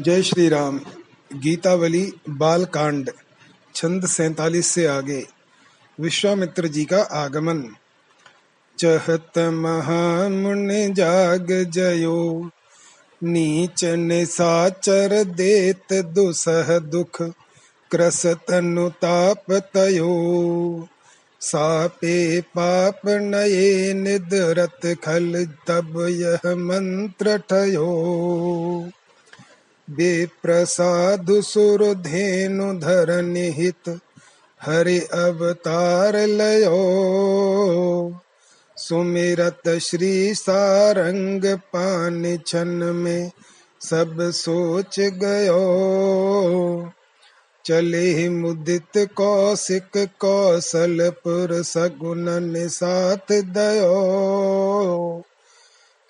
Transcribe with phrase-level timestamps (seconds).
[0.00, 0.80] जय श्री राम
[1.32, 3.10] गीतावली बाल कांड
[3.74, 5.26] छंद सैतालीस से आगे।
[6.00, 7.74] विश्वामित्र जी का आगमन।
[8.78, 12.50] चहत महामुनि जाग जयो।
[13.22, 17.22] नीच निसाचर देत दुसह दुख
[17.90, 20.88] क्रस तनुताप तयो।
[21.40, 27.84] सापे पाप नये निदरत खल, तब यह मंत्र ठयो।
[29.90, 34.00] बेप्रसादु सुर धेनु धर निहित,
[34.62, 36.80] हरि अवतार लयो।
[38.76, 43.30] सुमिरत श्री सारंग पान छन में
[43.80, 45.64] सब सोच गयो।
[47.64, 52.26] चले मुदित कौशिक कौशलपुर सगुन
[52.68, 53.94] साथ दयो।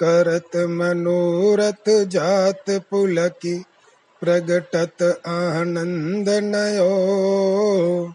[0.03, 3.65] करत मनोरथ जात पुलकी,
[4.21, 8.15] प्रगटत आनंद नयो।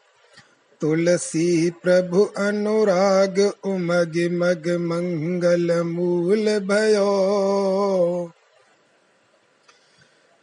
[0.81, 7.09] तुलसी प्रभु अनुराग, उमग मग मंगल मूल भयो।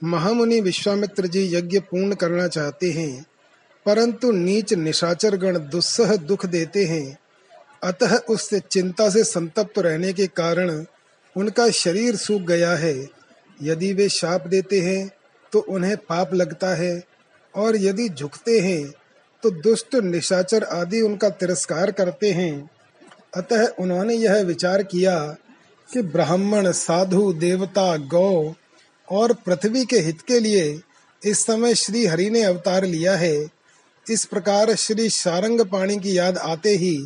[0.05, 3.27] महामुनि विश्वामित्र जी यज्ञ पूर्ण करना चाहते हैं,
[3.87, 7.19] परंतु नीच निशाचर गण दुस्सह दुख देते हैं।
[7.83, 10.85] अतः उससे चिंता से संतप्त रहने के कारण
[11.37, 12.97] उनका शरीर सूख गया है।
[13.63, 15.09] यदि वे शाप देते हैं
[15.53, 17.03] तो उन्हें पाप लगता है,
[17.55, 18.93] और यदि झुकते हैं
[19.43, 22.71] तो दुष्ट, निशाचर आदि उनका तिरस्कार करते हैं।
[23.37, 25.19] अतः उन्होंने यह विचार किया
[25.89, 28.55] कि ब्राह्मण, साधु, देवता, गौ
[29.09, 30.81] और पृथ्वी के हित के लिए
[31.23, 33.37] इस समय श्री हरि ने अवतार लिया है।
[34.07, 36.97] इस प्रकार श्री सारंग पाणी की याद आते ही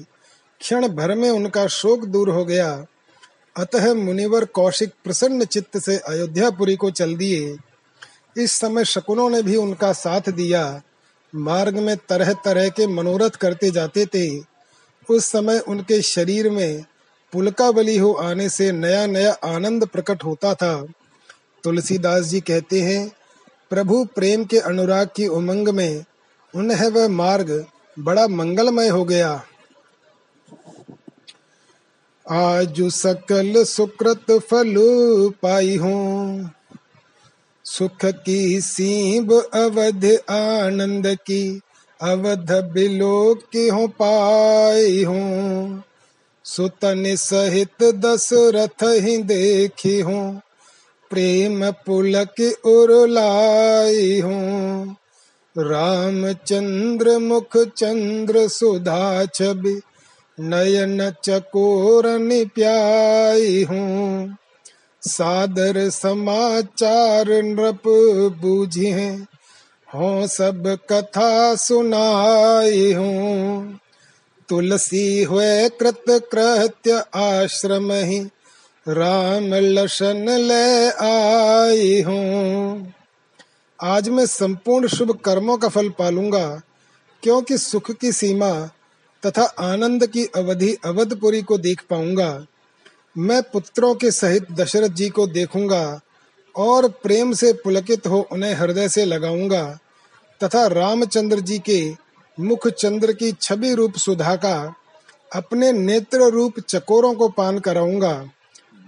[0.61, 2.87] क्षण भर में उनका शोक दूर हो गया।
[3.56, 7.56] अतः मुनिवर कौशिक प्रसन्न चित्त से अयोध्यापुरी को चल दिए।
[8.37, 10.83] इस समय शकुनों ने भी उनका साथ दिया।
[11.34, 14.39] मार्ग में तरह तरह के मनोरथ करते जाते थे।
[15.11, 16.84] उस समय उनके शरीर में
[17.33, 20.87] पुलका बलि हो आने से नया नया आनंद प्रकट होता था।
[21.65, 23.12] तुलसीदास जी कहते हैं,
[23.71, 26.05] प्रभु प्रेम के अनुराग की उमंग में
[26.55, 27.67] उन्हें वह मार्ग
[27.99, 29.44] बड़ा मंगलमय हो गया।
[32.33, 34.75] आज सकल सुकृत फल
[35.43, 36.51] पाई हूँ।
[37.65, 41.61] सुख की सीब अवध आनंद की,
[42.01, 45.83] अवध बिलोक की हो पाई हूँ।
[46.45, 50.41] सुतन सहित दशरथ ही देखी हूँ,
[51.11, 54.97] प्रेम पुलक उरलाई हूँ।
[55.59, 59.81] रामचंद्र मुख चंद्र सुधा छवि
[60.41, 62.05] नयन चकोर
[62.55, 64.37] प्याई हूँ।
[65.03, 67.83] सादर समाचार नृप
[68.41, 68.91] बूझे
[69.95, 73.81] हो। सब कथा सुनाई हूँ।
[74.49, 78.19] तुलसी हुए कृत कृत्य आश्रम ही
[78.89, 82.93] राम लशन ले आई हूँ।
[83.83, 86.62] आज मैं संपूर्ण शुभ कर्मों का फल पालूँगा,
[87.23, 88.71] क्योंकि सुख की सीमा
[89.22, 92.47] तथा आनंद की अवधि अवधपुरी को देख पाऊँगा।
[93.16, 96.00] मैं पुत्रों के सहित दशरथ जी को देखूँगा
[96.54, 99.64] और प्रेम से पुलकित हो उन्हें हृदय से लगाऊँगा
[100.41, 101.81] तथा रामचंद्र जी के
[102.38, 104.75] मुख चंद्र की छवि रूप सुधा का
[105.34, 108.31] अपने नेत्र रूप चकोरों को पान कराऊँगा।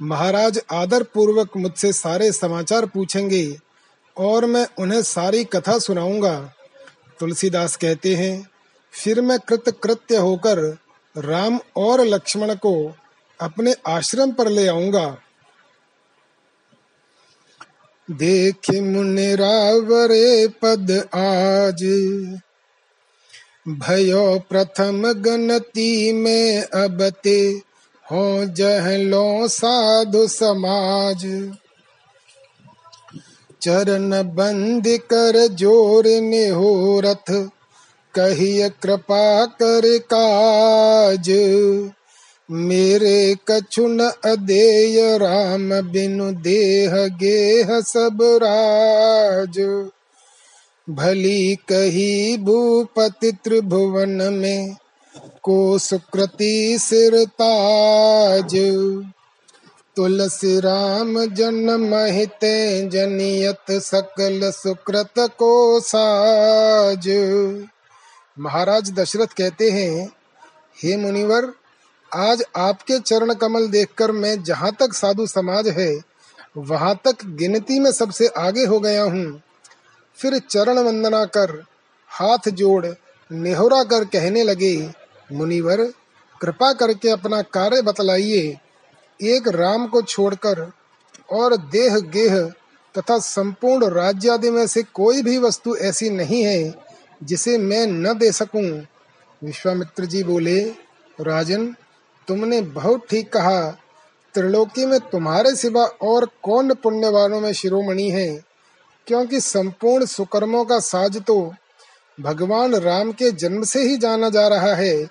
[0.03, 3.59] महाराज आदर पूर्वक मुझसे सारे समाचार पूछेंगे
[4.16, 6.34] और मैं उन्हें सारी कथा सुनाऊँगा।
[7.20, 8.52] तुलसीदास कहते हैं
[8.93, 10.59] फिर मैं कृत कृत्य होकर
[11.17, 12.75] राम और लक्ष्मण को
[13.41, 15.07] अपने आश्रम पर ले आऊँगा।
[18.09, 18.71] देख
[19.41, 21.83] रावरे पद आज।
[23.69, 27.39] भयो प्रथम गणती में अबते
[28.05, 31.25] हो जहलो साधु समाज।
[33.63, 37.31] चरण बंद कर ज़ोर ने हो रथ
[38.14, 41.31] कहिय कृपा कर काज।
[42.50, 49.88] मेरे कछुन अदेय, राम बिनु देह गेह सब राज।
[50.91, 54.76] भली कही भूपति त्रिभुवन में
[55.43, 58.56] को सुकृति सिर ताज।
[59.97, 67.09] तुलसी राम जन्म हिते जनियत सकल सुकृत को साज।
[68.38, 70.12] महाराज दशरथ कहते हैं,
[70.82, 71.52] हे मुनिवर,
[72.14, 76.00] आज आपके चरण कमल देखकर मैं जहाँ तक साधु समाज है,
[76.56, 79.43] वहाँ तक गिनती में सबसे आगे हो गया हूँ।
[80.19, 81.64] फिर चरण वंदना कर,
[82.08, 82.87] हाथ जोड़,
[83.32, 84.90] नेहरा कर कहने लगे,
[85.32, 85.93] मुनिवर,
[86.40, 88.58] कृपा करके अपना कार्य बतलाइए।
[89.20, 90.73] एक राम को छोड़कर
[91.32, 92.40] और देह गेह
[92.94, 96.92] तथा संपूर्ण राज्य आदि में से कोई भी वस्तु ऐसी नहीं है
[97.23, 98.87] जिसे मैं न दे सकूँ।
[99.45, 100.61] विश्वामित्र जी बोले,
[101.21, 101.77] राजन,
[102.29, 103.71] तुमने बहुत ठीक कहा।
[104.35, 108.45] त्रिलोकी में तुम्हारे सिवा और कौन पुण्यवानों में शिरोमणि है?
[109.07, 111.55] क्योंकि संपूर्ण सुकर्मों का साज तो
[112.21, 115.07] भगवान राम के जन्म से ही जाना जा रहा है।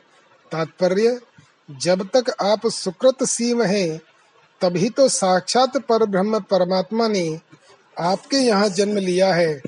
[0.52, 1.22] तात्पर्य,
[1.72, 4.02] जब तक आप सुकृत सीम हैं,
[4.62, 7.40] तभी तो साक्षात पर ब्रह्म परमात्मा ने
[8.00, 9.62] आपके यहाँ जन्म लिया है।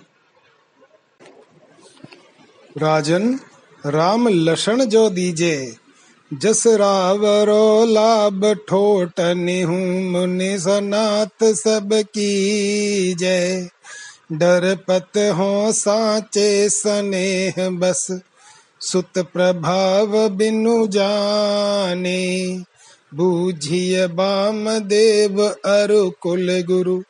[2.77, 3.39] राजन,
[3.85, 5.75] राम लक्षण जो दीजे,
[6.33, 9.19] जस रावरो लाभ ठोट
[10.09, 13.69] मुनि सनात सब की जय।
[14.31, 18.19] डर पत हो साचे स्नेह बस,
[18.81, 22.61] सुत प्रभाव बिनु जाने।
[23.13, 27.03] बूझिय बाम देव अरु कुल गुरु,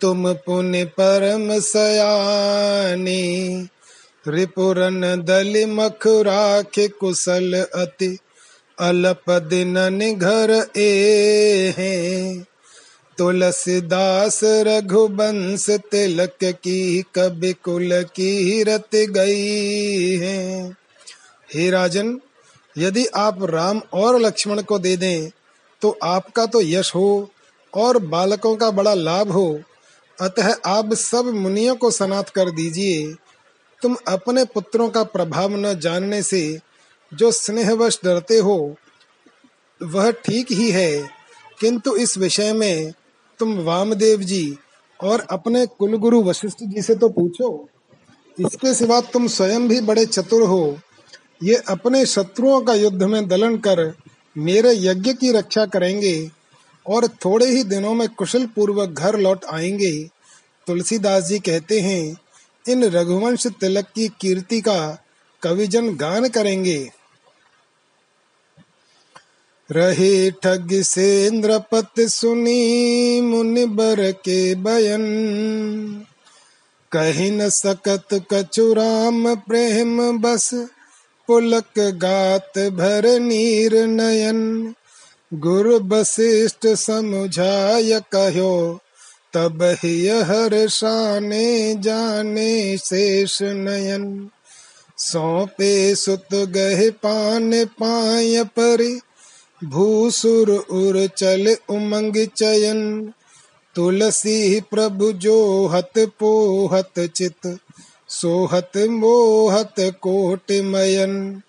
[0.00, 3.68] तुम पुण्य परम सयानी।
[4.30, 8.16] रिपुरन दल मख राखे कुशल अति
[8.78, 12.46] अलप दिनन घर ए हैं।
[13.18, 16.80] तुलसीदास रघुबंश तिलक की
[17.14, 20.70] कवि कुल की रत गई है।
[21.48, 22.18] हे राजन,
[22.76, 25.30] यदि आप राम और लक्ष्मण को दे दें
[25.82, 27.30] तो आपका तो यश हो
[27.72, 29.60] और बालकों का बड़ा लाभ हो।
[30.18, 33.14] अतः आप सब मुनियों को सनात कर दीजिए।
[33.82, 36.58] तुम अपने पुत्रों का प्रभाव न जानने से
[37.12, 38.76] जो स्नेहवश डरते हो,
[39.80, 41.08] वह ठीक ही है।
[41.60, 42.92] किंतु इस विषय में
[43.40, 44.56] तुम वामदेव जी
[45.00, 47.68] और अपने कुलगुरु वशिष्ठ जी से तो पूछो,
[48.38, 50.78] इसके सिवा तुम स्वयं भी बड़े चतुर हो।
[51.42, 53.92] ये अपने शत्रुओं का युद्ध में दलन कर
[54.36, 56.30] मेरे यज्ञ की रक्षा करेंगे
[56.86, 59.92] और थोड़े ही दिनों में कुशल पूर्वक घर लौट आएँगे।
[60.66, 62.16] तुलसीदास जी कहते हैं
[62.68, 65.04] इन रघुवंश तिलक की कीर्ति का
[65.42, 66.90] कविजन गान करेंगे।
[69.70, 75.02] रहे ठग से इंद्रपत सुनी मुनि बर के बयन।
[76.92, 80.54] कही न सकत कचुराम प्रेम बस,
[81.26, 84.74] पुलक गात भर नीर नयन।
[85.34, 88.80] गुरु वशिष्ठ समुझाय कहो
[89.32, 94.30] तब ही हर शाने जाने शेष नयन।
[94.98, 98.98] सौंपे सुत गहे पान पाय पर,
[99.64, 103.12] भूसुर उर चल उमंग चयन।
[103.74, 107.58] तुलसी प्रभु जो हत पोहत चित,
[108.08, 111.42] सोहत मोहत कोट मयन।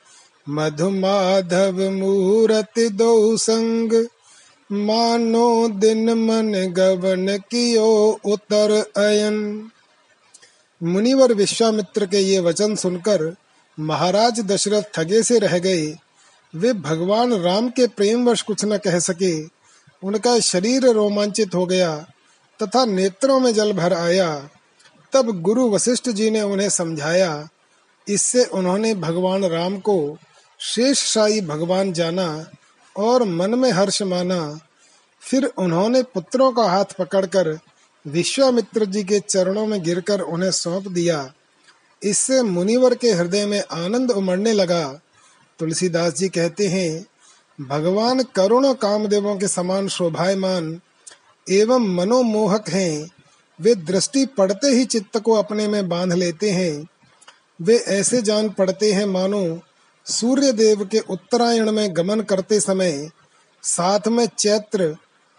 [0.50, 4.08] मधुमाधव मूरत दो संग
[4.74, 9.70] मानो दिन मन गवन कियो उतर अयन।
[10.84, 13.36] मुनिवर विश्वामित्र के ये वचन सुनकर
[13.80, 15.96] महाराज दशरथ ठगे से रह गए।
[16.56, 19.44] वे भगवान राम के प्रेम वश कुछ न कह सके।
[20.04, 21.98] उनका शरीर रोमांचित हो गया
[22.64, 24.50] तथा नेत्रों में जल भर आया।
[25.14, 27.48] तब गुरु वशिष्ठ जी ने उन्हें समझाया।
[28.08, 30.18] इससे उन्होंने भगवान राम को
[30.60, 32.52] शेष शाही भगवान जाना
[32.98, 34.60] और मन में हर्ष माना,
[35.22, 37.60] फिर उन्होंने पुत्रों का हाथ पकड़कर
[38.08, 41.34] विश्वामित्र जी के चरणों में गिरकर उन्हें सौंप दिया।
[42.04, 45.02] इससे मुनिवर के हृदय में आनंद उमड़ने लगा।
[45.60, 47.06] तुलसीदास जी कहते हैं,
[47.68, 50.82] भगवान करुण कामदेवों के समान शोभायमान
[51.50, 53.10] एवं मनोमोहक हैं।
[53.62, 56.88] वे दृष्टि पड़ते ही चित्त को अपने में बाँध लेते हैं।
[57.62, 59.60] वे ऐसे जान पड़ते हैं मानो
[60.06, 63.12] सूर्य देव के उत्तरायण में गमन करते समय
[63.64, 64.96] साथ में चैत्र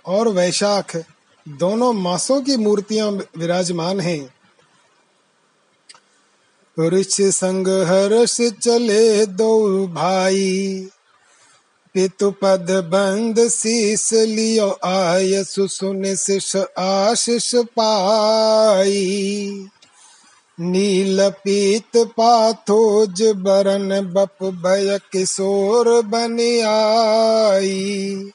[0.06, 1.04] और वैशाख
[1.48, 4.34] दोनों मासों की मूर्तियाँ विराजमान हैं।
[6.80, 10.88] ऋष संग हर्ष चले दो भाई।
[11.94, 19.68] पितु पद बंद शीस लियो आय सुसुन शिष आशीष पाई।
[20.60, 28.30] नील पीत पाथोज बरन बप भय किशोर बन आई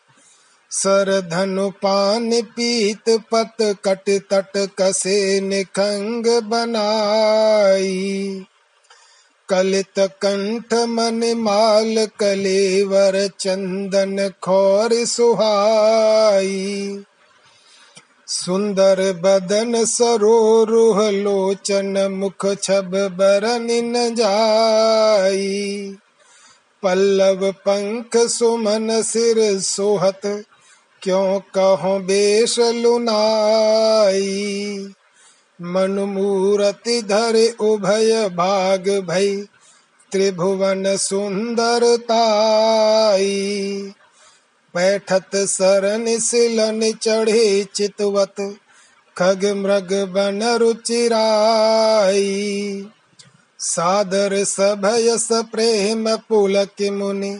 [0.72, 8.46] सर धनु पान पीत पत कट तट कसे निखंग बनाई।
[9.50, 17.00] कलित कंठ मन माल कलेवर चंदन खौर सुहाई।
[18.30, 25.98] सुंदर बदन सरोरुह लोचन मुख छब बरन न जाई।
[26.84, 30.22] पल्लव पंख सुमन सिर सोहत,
[31.02, 34.36] क्यों कहो बेश लुनाई।
[35.62, 39.38] मन मूरति धरे उभय भाग भई,
[40.12, 41.94] त्रिभुवन सुंदरताई
[44.76, 48.56] बैठत सरन सिलन चढ़े चितवत,
[49.18, 52.18] खग मृग बन रुचिराई।
[53.60, 57.40] सादर सभयस प्रेम पुलक मुनि,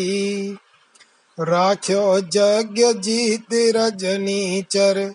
[1.40, 5.14] राख्यो जग जीत रजनी चर,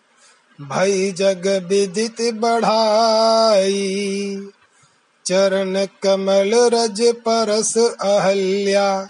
[0.62, 4.48] भई जग विदित बढ़ाई।
[5.26, 9.10] चरण कमल रज परस अहल्या,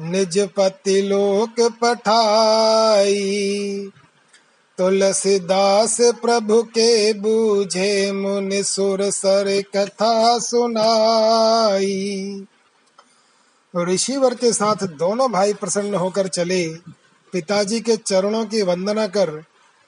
[0.00, 3.90] निज पति लोक पठाई।
[4.78, 12.46] तुलसीदास प्रभु के बूझे मुनि सुर सर कथा सुनाई।
[13.76, 16.68] ऋषिवर के साथ दोनों भाई प्रसन्न होकर चले।
[17.32, 19.44] पिताजी के चरणों की वंदना कर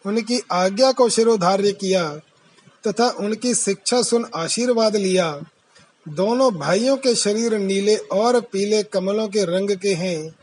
[0.07, 2.17] उनकी आज्ञा को शिरोधार्य किया
[2.87, 5.41] तथा उनकी शिक्षा सुन आशीर्वाद लिया।
[6.09, 10.35] दोनों भाइयों के शरीर नीले और पीले कमलों के रंग के हैं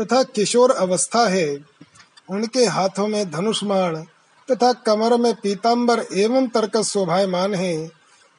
[0.00, 1.58] तथा किशोर अवस्था है।
[2.30, 3.96] उनके हाथों में धनुष धनुष्माण
[4.50, 7.90] तथा कमर में पीताम्बर एवं तर्कस शोभायमान है।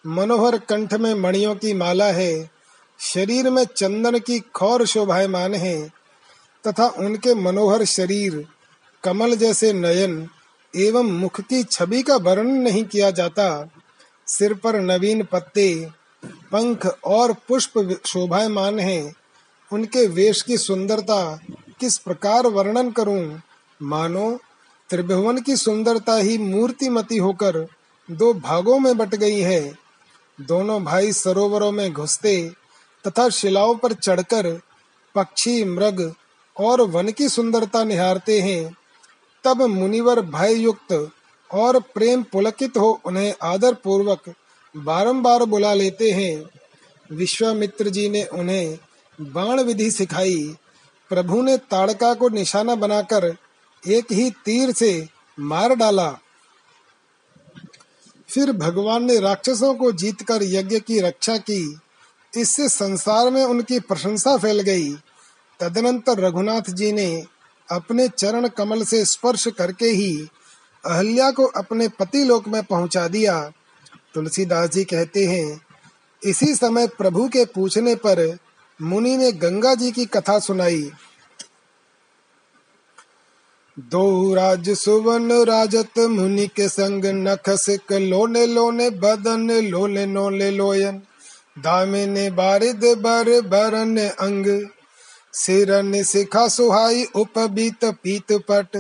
[0.08, 2.57] मनोहर कंठ में मणियों की माला है।
[3.00, 5.90] शरीर में चंदन की खौर शोभायमान है,
[6.68, 8.48] तथा उनके मनोहर शरीर,
[9.04, 10.30] कमल जैसे नयन
[10.76, 13.70] एवं मुख की छवि का वर्णन नहीं किया जाता।
[14.28, 15.90] सिर पर नवीन पत्ते,
[16.26, 19.16] पंख और पुष्प शोभायमान हैं।
[19.74, 21.40] उनके वेश की सुंदरता
[21.80, 23.42] किस प्रकार वर्णन करूँ?
[23.82, 24.40] मानो,
[24.90, 27.68] त्रिभुवन की सुंदरता ही मूर्तिमती होकर
[28.12, 29.78] दो भागों में बट गई है।
[30.42, 32.52] दोनों भाई सरोवरों में घुसते
[33.08, 34.62] तथा शिलाओं पर चढ़कर
[35.16, 36.14] पक्षी, मृग
[36.60, 38.78] और वन की सुंदरता निहारते हैं।
[39.44, 41.12] तब मुनिवर भय युक्त
[41.54, 44.34] और प्रेम पुलकित हो उन्हें आदर पूर्वक
[44.78, 46.50] बारंबार बुला लेते हैं।
[47.12, 48.80] विश्वामित्र जी ने उन्हें
[49.22, 50.56] बाण विधि सिखाई।
[51.10, 53.36] प्रभु ने ताड़का को निशाना बनाकर
[53.88, 55.08] एक ही तीर से
[55.40, 56.18] मार डाला।
[58.28, 61.80] फिर भगवान ने राक्षसों को जीतकर यज्ञ की रक्षा की।
[62.38, 64.90] इससे संसार में उनकी प्रशंसा फैल गई।
[65.60, 67.24] तदनंतर रघुनाथ जी ने
[67.70, 70.28] अपने चरण कमल से स्पर्श करके ही
[70.84, 73.40] अहल्या को अपने पति लोक में पहुँचा दिया।
[74.14, 75.62] तुलसीदास जी कहते हैं,
[76.22, 78.38] इसी समय प्रभु के पूछने पर
[78.80, 80.92] मुनि ने गंगा जी की कथा सुनाई।
[83.78, 91.02] दो राज सुवन राजत मुनि के संग नख सिक लोने लोने बदन लोले नोले लोयन।
[91.58, 94.68] दामिनी बारिद बर बरन अंग,
[95.34, 98.78] सिरन सिखा सुहाई उपबीत पीत पट,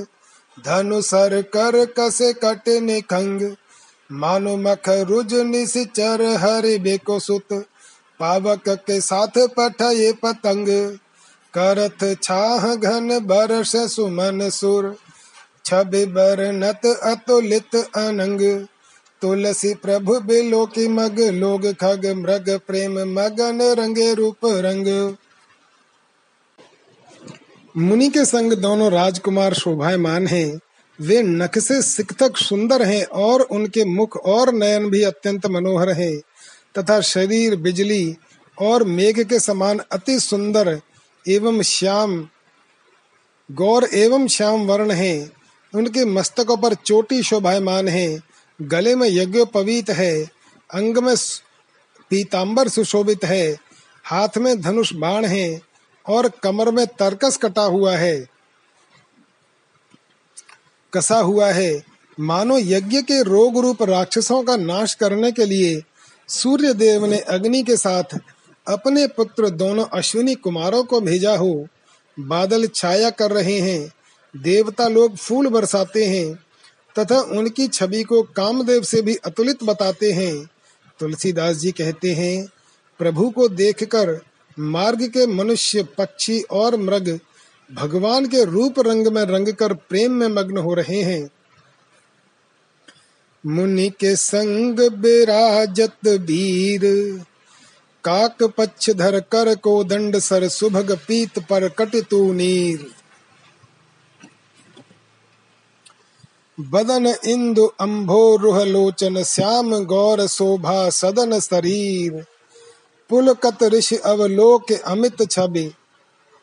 [0.57, 3.55] धनु सर कर कसे कट निखंग।
[4.11, 7.53] मानो मख रुज निश्चर हरि बेको सुत,
[8.19, 10.67] पावक के साथ पठये पतंग।
[11.53, 14.95] करथ छाह घन बरस सुमन सुर
[15.65, 18.67] छवि बरनत अतुलित अनंग।
[19.21, 25.15] तुलसी प्रभु बिलो की मग, लोग खग, मृग, प्रेम, मगन, रंगे रूप, रंग।
[27.77, 30.59] मुनि के संग दोनों राजकुमार शोभायमान हैं।
[31.01, 36.17] वे नख से सिकथक सुंदर हैं और उनके मुख और नयन भी अत्यंत मनोहर हैं।
[36.77, 38.15] तथा शरीर, बिजली
[38.61, 40.81] और मेघ के समान अति सुंदर
[41.27, 42.27] एवं श्याम,
[43.51, 45.31] गौर एवं श्याम वर्ण हैं।
[45.75, 48.26] उनके मस्तकों पर चोटी शोभायमान है।
[48.61, 50.29] गले में यज्ञ यज्ञोपवीत है,
[50.73, 51.15] अंग में
[52.09, 53.57] पीताम्बर सुशोभित है,
[54.03, 55.61] हाथ में धनुष बाण है
[56.07, 58.27] और कमर में तरकस कटा हुआ है।
[60.93, 61.83] कसा हुआ है?
[62.19, 65.83] मानो यज्ञ के रोग रूप राक्षसों का नाश करने के लिए
[66.27, 68.03] सूर्य देव ने अग्नि के साथ
[68.67, 71.67] अपने पुत्र दोनों अश्विनी कुमारों को भेजा हो।
[72.19, 73.93] बादल छाया कर रहे हैं,
[74.37, 76.46] देवता लोग फूल बरसाते हैं।
[76.99, 80.49] तथा उनकी छवि को कामदेव से भी अतुलित बताते हैं।
[80.99, 82.47] तुलसीदास जी कहते हैं,
[82.99, 84.19] प्रभु को देखकर
[84.59, 87.19] मार्ग के मनुष्य, पक्षी और मृग
[87.71, 91.29] भगवान के रूप रंग में रंग कर प्रेम में मग्न हो रहे हैं।
[93.45, 96.81] मुनि के संग बिराजत वीर
[98.03, 102.85] काक पक्ष धर कर को दंड सर सुभग पीत पर कट तू नीर।
[106.59, 112.25] बदन इंदु अम्भोरुह लोचन श्याम गौर शोभा सदन शरीर।
[113.09, 115.71] पुलकत ऋषि अवलोक अमित छवि।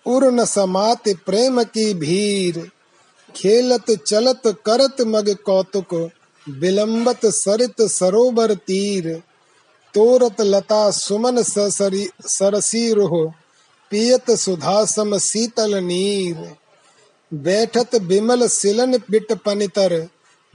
[0.06, 2.70] उर न समात प्रेम की भीर।
[3.36, 6.10] खेलत चलत करत मग कौतुक।
[6.48, 9.22] विलंबत सरित सरोवर तीर।
[9.94, 13.32] तोरत लता सुमन ससरी सरसीर हो
[13.90, 16.56] पियत सुधासम शीतल नीर।
[17.34, 20.08] बैठत बिमल सिलन बिट पनितर,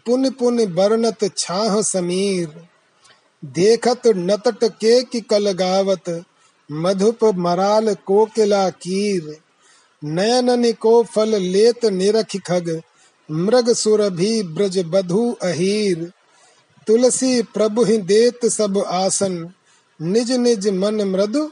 [0.05, 2.67] पुन पुन बरनत छाह समीर।
[3.45, 6.23] देखत नतट के की कल गावत,
[6.71, 9.37] मधुप मराल कोकिला कीर।
[10.03, 12.81] नयन को फल लेत निरख खग,
[13.31, 16.11] मृग सुर भी ब्रज बधु अहीर।
[16.87, 19.53] तुलसी प्रभु ही देत सब आसन,
[20.01, 21.51] निज निज मन मृदु,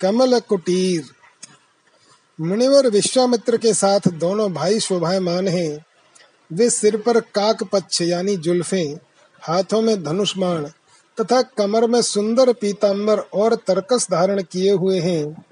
[0.00, 1.04] कमल कुटीर।
[2.38, 5.84] मुनिवर विश्वामित्र के साथ दोनों भाई शोभायमान हैं।
[6.52, 8.82] वे सिर पर काक पक्ष यानी जुल्फे,
[9.42, 10.64] हाथों में धनुष बाण
[11.18, 15.46] तथा कमर में सुंदर पीताम्बर और तरकस धारण किए हुए हैं।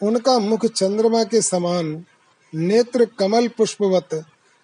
[0.00, 2.04] उनका मुख चंद्रमा के समान,
[2.52, 4.14] नेत्र कमल पुष्पवत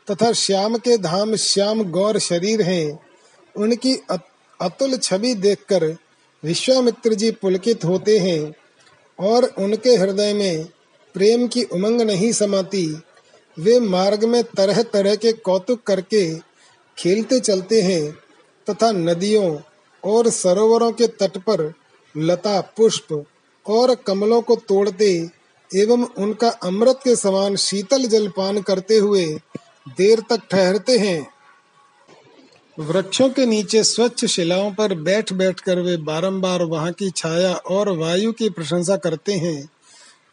[0.09, 2.99] तथा श्याम के धाम श्याम गौर शरीर हैं।
[3.55, 5.87] उनकी अतुल छवि देखकर
[6.43, 8.53] विश्वामित्र जी पुलकित होते हैं
[9.19, 10.67] और उनके हृदय में
[11.15, 12.87] प्रेम की उमंग नहीं समाती,
[13.57, 16.39] वे मार्ग में तरह तरह के कौतुक करके
[16.99, 18.13] खेलते चलते हैं
[18.67, 19.59] तथा नदियों
[20.05, 21.73] और सरोवरों के तट पर
[22.17, 23.25] लता, पुष्प
[23.67, 25.29] और कमलों को तोड़ते
[25.71, 29.27] एवं उनका अमृत के समान शीतल जल पान करते हुए
[29.89, 31.29] देर तक ठहरते हैं।
[32.79, 37.89] वृक्षों के नीचे स्वच्छ शिलाओं पर बैठ बैठ कर वे बारंबार वहाँ की छाया और
[37.97, 39.69] वायु की प्रशंसा करते हैं।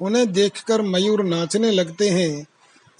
[0.01, 2.48] उन्हें देखकर मयूर नाचने लगते हैं,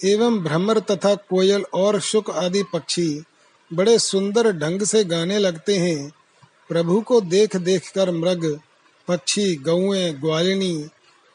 [0.04, 3.24] एवं भ्रमर तथा कोयल और शुक आदि पक्षी
[3.74, 6.12] बड़े सुंदर ढंग से गाने लगते हैं।
[6.70, 8.60] प्रभु को देख देख कर मृग,
[9.08, 10.88] पक्षी, गौए, ग्वालिनी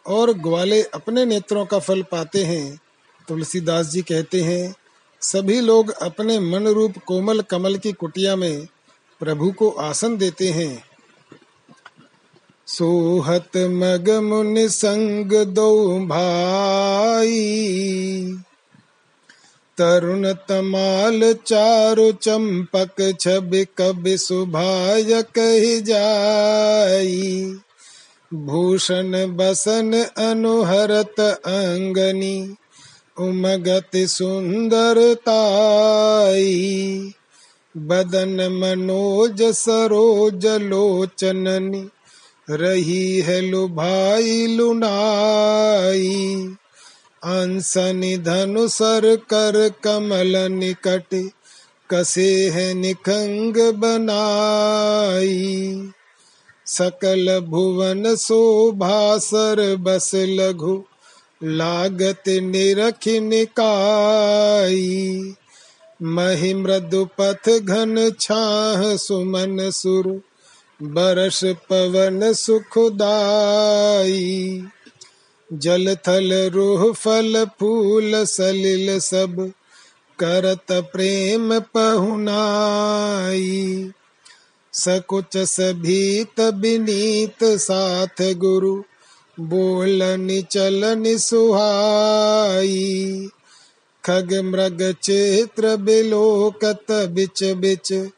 [0.07, 2.81] और ग्वाले अपने नेत्रों का फल पाते हैं।
[3.29, 4.75] तुलसीदास जी कहते हैं,
[5.21, 8.67] सभी लोग अपने मन रूप कोमल कमल की कुटिया में
[9.21, 10.92] प्रभु को आसन देते हैं।
[12.67, 17.41] सोहत मग मुनि संग दो भाई।
[19.79, 27.57] तरुण तमाल चारु चंपक छवि कवि सुभाय कही जाई।
[28.35, 32.55] भूषण बसन अनुहरत अंगनी
[33.19, 35.15] उमगति सुंदरताई
[37.77, 41.89] बदन मनोज सरोज लोचननी
[42.51, 46.55] रही है लुभाई, लुनाई।
[47.25, 51.31] अंसनि धनुसर कर कमल निकट,
[51.91, 55.89] कसे है निखंग बनाई।
[56.67, 60.85] सकल भुवन शोभा सर बस लघु,
[61.45, 65.35] लागत निरख निकाई।
[66.03, 70.23] महि मृदु पथ घन छाह सुमन सुर
[70.83, 74.63] बरस पवन सुखदाई,
[75.53, 79.53] जल थल रूह फल फूल सलिल सब
[80.19, 83.91] करत प्रेम पहुनाई।
[84.73, 88.83] सकुच सभीत बिनीत साथ गुरु,
[89.41, 93.29] बोलन चलन सुहाई।
[94.05, 98.09] खग मृग चित्र बिलोकत बिच बिच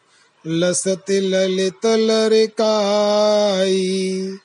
[0.46, 4.38] लसत ललित लरिकाई।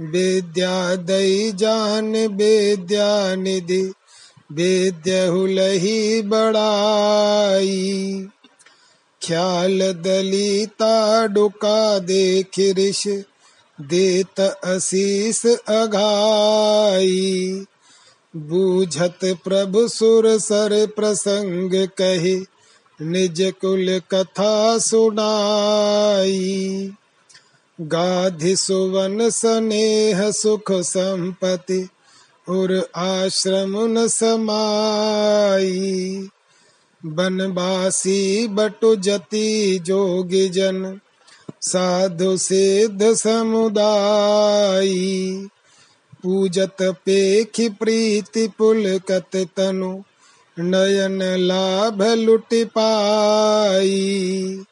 [0.00, 3.92] विद्या दई जान विद्या निधि
[4.52, 8.26] विद्य हुलही बड़ाई।
[9.22, 13.08] ख्याल दलिता डुका देख ऋष
[13.80, 17.64] देत असीस अघाई।
[18.36, 22.53] बूझत प्रभु सुर सर प्रसंग कहे
[23.02, 26.92] निज कुल कथा सुनाई।
[27.80, 31.88] गाधि सुवन स्नेह सुख संपति
[32.48, 36.28] उर आश्रम न समाई।
[37.06, 41.00] बनवासी बटु जति जोगी जन,
[41.62, 44.94] साधु सिद्ध समुदाय
[46.22, 50.02] पूजत पेख प्रीति पुलकत तनु
[50.58, 54.64] नयन लाभ लुट पाई।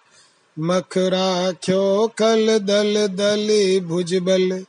[0.58, 4.64] मखराख्यो खल दल दले भुजबल,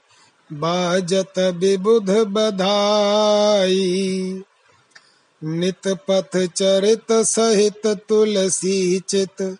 [0.54, 4.42] बाजत विबुध बधाई।
[5.44, 9.58] नित पथ चरित सहित तुलसी चित,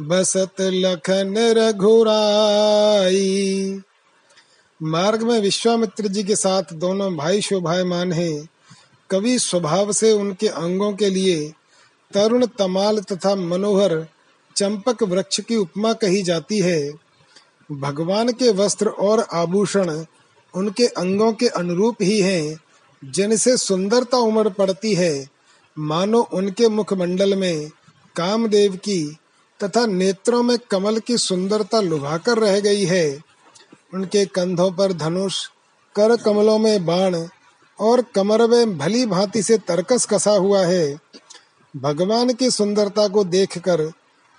[0.00, 3.80] बसत लखन रघुराई।
[4.82, 8.48] मार्ग में विश्वामित्र जी के साथ दोनों भाई शोभायमान हैं।
[9.12, 11.52] कवि स्वभाव से उनके अंगों के लिए
[12.14, 14.06] तरुण तमाल तथा मनोहर
[14.56, 16.92] चंपक वृक्ष की उपमा कही जाती है।
[17.72, 20.04] भगवान के वस्त्र और आभूषण
[20.54, 22.60] उनके अंगों के अनुरूप ही हैं,
[23.04, 25.28] जिनसे सुंदरता उमड़ पड़ती है।
[25.78, 27.70] मानो उनके मुखमंडल में
[28.16, 29.16] कामदेव की
[29.64, 33.20] तथा नेत्रों में कमल की सुंदरता लुभाकर रह गई है।
[33.94, 35.46] उनके कंधों पर धनुष,
[35.94, 37.26] कर कमलों में बाण
[37.80, 40.98] और कमर में भली भांति से तरकस कसा हुआ है।
[41.76, 43.92] भगवान की सुंदरता को देखकर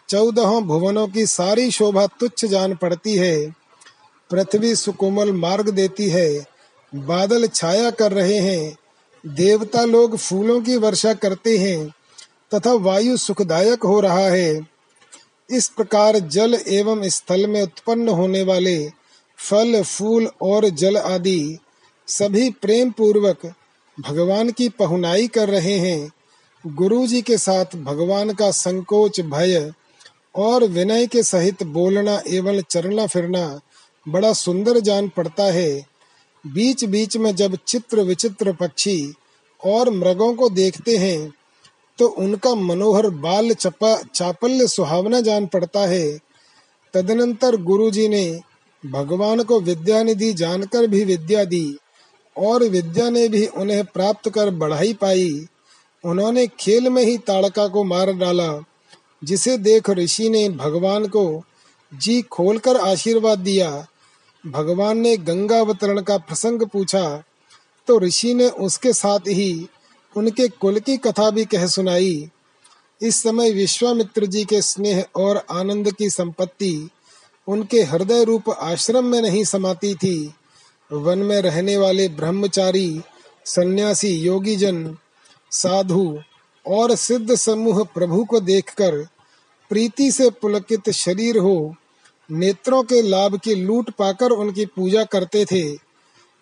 [0.09, 3.55] चौदहों भुवनों की सारी शोभा तुच्छ जान पड़ती है।
[4.31, 6.45] पृथ्वी सुकोमल मार्ग देती है,
[6.95, 8.75] बादल छाया कर रहे हैं,
[9.27, 11.93] देवता लोग फूलों की वर्षा करते हैं,
[12.53, 14.67] तथा वायु सुखदायक हो रहा है।
[15.49, 18.91] इस प्रकार जल एवं स्थल में उत्पन्न होने वाले
[19.37, 21.57] फल, फूल और जल आदि
[22.07, 23.45] सभी प्रेम पूर्वक
[23.97, 26.11] भगवान की पहुनाई कर रहे हैं।
[26.63, 29.71] गुरु जी के साथ भगवान का संकोच, भय
[30.35, 33.59] और विनय के सहित बोलना एवं चलना फिरना
[34.07, 35.85] बड़ा सुंदर जान पड़ता है।
[36.45, 39.13] बीच बीच में जब चित्र विचित्र पक्षी
[39.61, 41.31] और मृगों को देखते हैं
[41.99, 46.17] तो उनका मनोहर बाल चपा, चापल्य सुहावना जान पड़ता है।
[46.93, 48.39] तदनंतर गुरुजी ने
[48.83, 51.77] भगवान को विद्या निधि जानकर भी विद्या दी।
[52.35, 55.47] और विद्या ने भी उन्हें प्राप्त कर बढ़ाई पाई।
[56.03, 58.49] उन्होंने खेल में ही ताड़का को मार डाला,
[59.23, 61.43] जिसे देख ऋषि ने भगवान को
[61.91, 63.69] जी खोलकर आशीर्वाद दिया।
[64.43, 67.23] भगवान ने गंगा अवतरण का प्रसंग पूछा
[67.87, 69.67] तो ऋषि ने उसके साथ ही
[70.15, 72.29] उनके कुल की कथा भी कह सुनाई।
[73.01, 76.89] इस समय विश्वामित्र जी के स्नेह और आनंद की संपत्ति
[77.47, 80.33] उनके हृदय रूप आश्रम में नहीं समाती थी।
[80.93, 83.01] वन में रहने वाले ब्रह्मचारी,
[83.45, 84.97] सन्यासी योगी जन
[85.51, 86.19] साधु
[86.67, 89.07] और सिद्ध समूह प्रभु को देखकर
[89.69, 91.75] प्रीति से पुलकित शरीर हो,
[92.31, 95.63] नेत्रों के लाभ की लूट पाकर उनकी पूजा करते थे।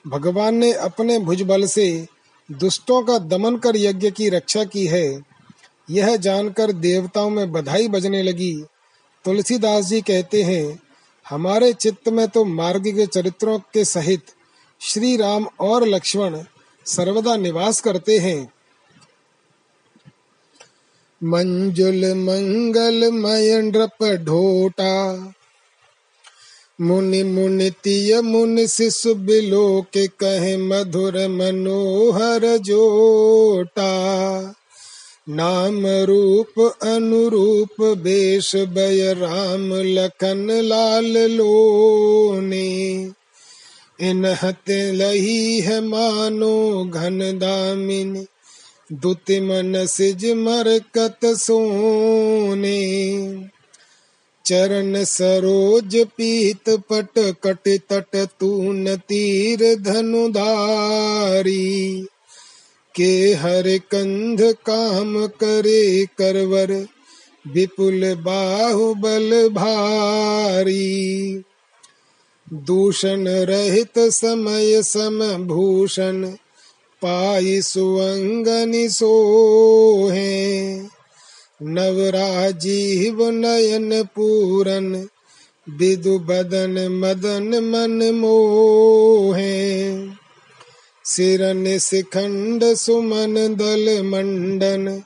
[0.08, 2.08] भगवान ने अपने भुजबल से
[2.52, 5.22] दुष्टों का दमन कर यज्ञ की रक्षा की है।
[5.90, 8.66] यह जानकर देवताओं में बधाई बजने लगी।
[9.26, 10.80] तुलसीदास जी कहते हैं,
[11.30, 14.24] हमारे चित्त में तो मार्ग के चरित्रों के सहित
[14.82, 16.44] श्री राम और लक्ष्मण
[16.86, 18.52] सर्वदा निवास करते हैं।
[21.24, 24.94] मंजुल मंगल मय नृप ढोटा,
[26.82, 33.91] मुनि मुनि तिय मुनि शिशु बिलो के कहे मधुर मनोहर जोटा।
[35.30, 43.12] नाम रूप अनुरूप बेश बय राम लखन लाल लोने।
[44.02, 48.26] इन हते लही है मानो घन दामिन,
[48.92, 53.12] दुति मन सिज मरकत सोने।
[54.46, 62.08] चरण सरोज पीत पट कट तट तून तीर धनुधारी।
[62.96, 66.88] के हर कंध काम करे करवर,
[67.54, 71.44] विपुल बाहुबल भारी।
[72.54, 76.26] दूषण रहित समय सम भूषण,
[77.06, 80.76] पाई सुअंगनि सोहे।
[81.64, 85.08] नवराजीव नयन पूरन
[85.70, 89.92] विदु बदन मदन मन मोहे।
[91.06, 95.04] सिरन शिखंड सुमन दल मंडन,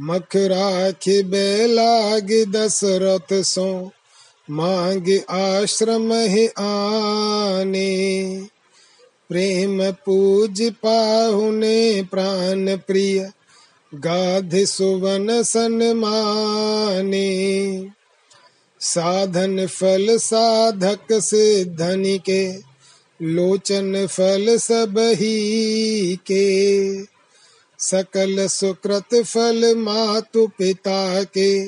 [0.00, 3.90] मखराख बेलाग दशरथ सो,
[4.50, 7.92] मांग आश्रम ही आने।
[9.28, 13.30] प्रेम पूज पाहुने प्राण प्रिय,
[13.94, 17.24] गाध सुवन सन्माने
[18.84, 22.52] साधन फल साधक से धनी के,
[23.22, 27.02] लोचन फल सब ही के।
[27.78, 31.66] सकल सुकृत फल मातु पिता के,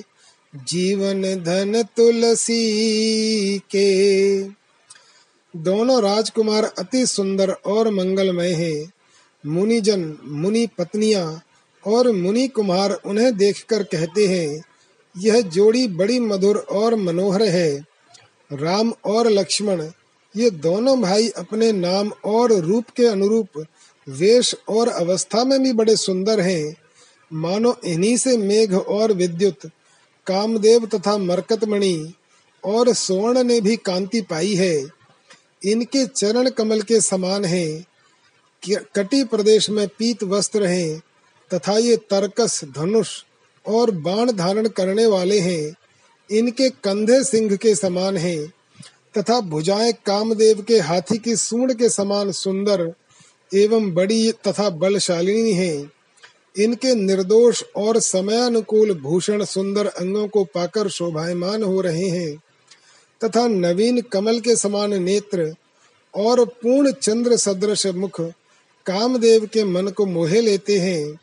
[0.57, 4.43] जीवन धन तुलसी के।
[5.57, 8.93] दोनों राजकुमार अति सुंदर और मंगलमय हैं।
[9.47, 11.43] मुनिजन, मुनि पत्नियाँ
[11.87, 14.65] और मुनि कुमार उन्हें देखकर कहते हैं
[15.19, 17.85] यह जोड़ी बड़ी मधुर और मनोहर है।
[18.53, 19.91] राम और लक्ष्मण,
[20.37, 23.67] ये दोनों भाई अपने नाम और रूप के अनुरूप
[24.09, 26.77] वेश और अवस्था में भी बड़े सुंदर हैं।
[27.33, 29.67] मानो इन्हीं से मेघ और विद्युत,
[30.27, 32.13] कामदेव तथा मरकतमणि
[32.65, 34.87] और स्वर्ण ने भी कांति पाई है।
[35.65, 37.87] इनके चरण कमल के समान हैं।
[38.95, 41.03] कटी प्रदेश में पीत वस्त्र हैं
[41.55, 43.23] तथा ये तरकस धनुष
[43.67, 45.75] और बाण धारण करने वाले हैं।
[46.31, 48.53] इनके कंधे सिंह के समान हैं,
[49.19, 52.93] तथा भुजाएँ कामदेव के हाथी की सूंड के समान सुंदर
[53.55, 55.91] एवं बड़ी तथा बलशालिनी हैं।
[56.59, 62.37] इनके निर्दोष और समयानुकूल भूषण सुंदर अंगों को पाकर शोभायमान हो रहे हैं,
[63.25, 65.55] तथा नवीन कमल के समान नेत्र
[66.15, 68.21] और पूर्ण चंद्र सदृश मुख
[68.87, 71.19] कामदेव के मन को मोहे लेते हैं।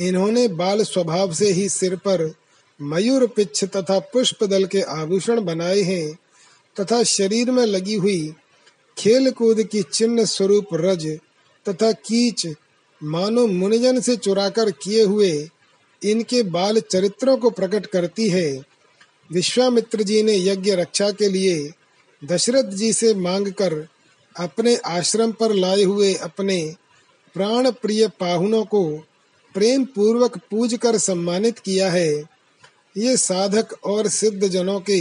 [0.00, 2.34] इन्होंने बाल स्वभाव से ही सिर पर
[2.82, 6.18] मयूर पिच्छ तथा पुष्प दल के आभूषण बनाए हैं
[6.80, 8.34] तथा शरीर में लगी हुई
[8.98, 11.18] खेल कूद की चिन्ह स्वरूप रज
[11.68, 12.46] तथा कीच
[13.02, 15.48] मानो मुनिजन से चुराकर किए हुए
[16.04, 18.64] इनके बाल चरित्रों को प्रकट करती है।
[19.32, 21.72] विश्वामित्र जी ने यज्ञ रक्षा के लिए
[22.24, 23.88] दशरथ जी से मांगकर
[24.36, 26.74] अपने आश्रम पर लाए हुए अपने
[27.34, 29.04] प्राण प्रिय पाहुनों को
[29.54, 32.12] प्रेम पूर्वक पूज कर सम्मानित किया है।
[32.96, 35.00] ये साधक और सिद्ध जनों के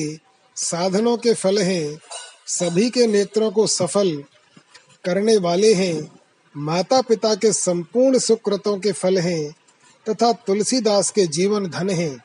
[0.56, 2.00] साधनों के फल हैं।
[2.48, 4.24] सभी के नेत्रों को सफल
[5.06, 6.12] करने वाले हैं।
[6.58, 9.56] माता पिता के संपूर्ण सुकृतों के फल हैं
[10.10, 12.18] तथा तुलसीदास के जीवन धन हैं।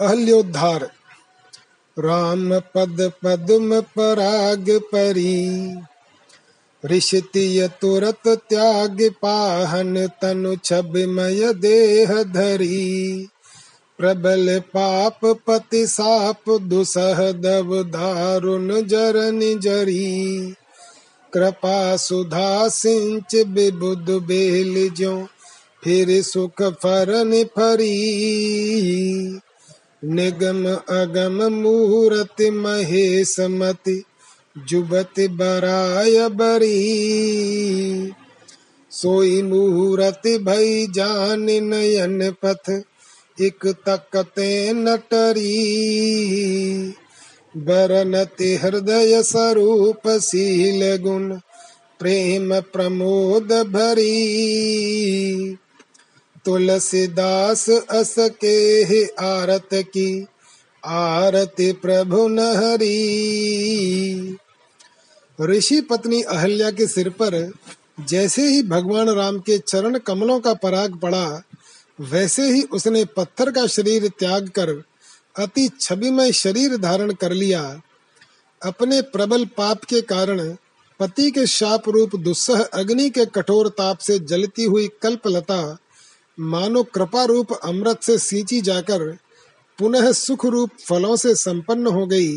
[0.00, 0.92] अहल्योद्धार
[1.98, 5.74] राम पद पद्म पराग परी।
[6.90, 13.28] ऋषितिय तुरत त्याग पाहन तनु छबिमय देह धरी।
[13.98, 20.54] प्रबल पाप पति साप दुसह दब दारुण जरन जरी
[21.32, 25.26] कृपा सुधा सिंच बिबुद बेल जो
[25.84, 27.94] फिर सुख फरन फरी
[30.04, 34.02] निगम अगम मुहूर्त महेश मति
[34.58, 36.74] जुबत बराय बरी,
[38.90, 42.82] सोई मूरत भई जान नयन पथ,
[43.40, 45.74] इक तकते नटरी
[47.56, 51.34] बरनति हृदय स्वरूप सील गुण,
[52.00, 54.24] प्रेम प्रमोद भरी।
[56.44, 60.26] तुलसीदास अस के आरत की,
[60.84, 62.96] आरती प्रभु नहरी।
[65.38, 67.52] ऋषि पत्नी अहल्या के सिर पर
[68.00, 71.42] जैसे ही भगवान राम के चरण कमलों का पराग पड़ा,
[72.00, 74.70] वैसे ही उसने पत्थर का शरीर त्याग कर
[75.36, 77.62] अति छविमय शरीर धारण कर लिया।
[78.62, 80.40] अपने प्रबल पाप के कारण
[81.00, 85.76] पति के शाप रूप दुस्सह अग्नि के कठोर ताप से जलती हुई कल्पलता,
[86.38, 89.10] मानो कृपा रूप अमृत से सींची जाकर
[89.78, 92.36] पुनः सुख रूप फलों से संपन्न हो गई।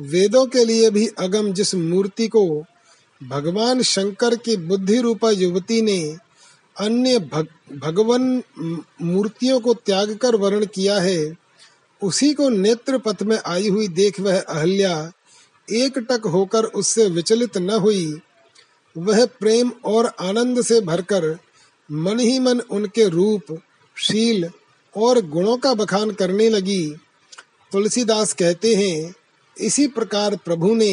[0.00, 2.64] वेदों के लिए भी अगम जिस मूर्ति को
[3.22, 6.16] भगवान शंकर की बुद्धि रूपा युवती ने
[6.78, 7.46] अन्य भग,
[7.78, 8.42] भगवन
[9.02, 11.36] मूर्तियों को त्याग कर वर्ण किया है
[12.02, 15.12] उसी को नेत्र पथ में आई हुई देख वह अहल्या
[15.72, 18.20] एक टक होकर उससे विचलित न हुई।
[18.96, 21.38] वह प्रेम और आनंद से भरकर
[21.92, 23.58] मन ही मन उनके रूप
[23.96, 24.50] शील
[24.96, 26.96] और गुणों का बखान करने लगी।
[27.72, 29.14] तुलसीदास कहते हैं
[29.60, 30.92] इसी प्रकार प्रभु ने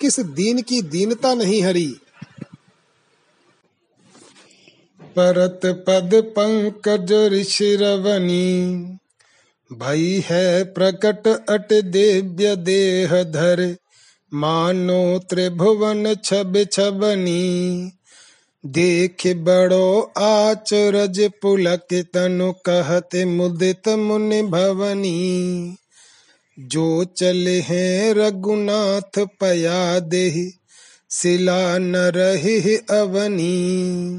[0.00, 1.96] किस दीन की दीनता नहीं हरी।
[5.00, 8.48] परत पद पंकज ऋषिरवनी
[9.72, 13.76] भई है प्रकट अट देव्य देह धर,
[14.34, 17.92] मानो त्रिभुवन छब छबनी।
[18.66, 25.76] देख बड़ो आचरज पुलक तनु कहते मुदित मुनि भवनी।
[26.58, 30.52] जो चले हैं रघुनाथ पया दे
[31.10, 34.18] सिला न रही अवनी।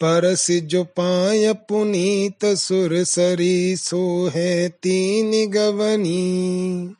[0.00, 6.94] परस जो पाय पुनीत सुर सरी, सो है तीन गवनी।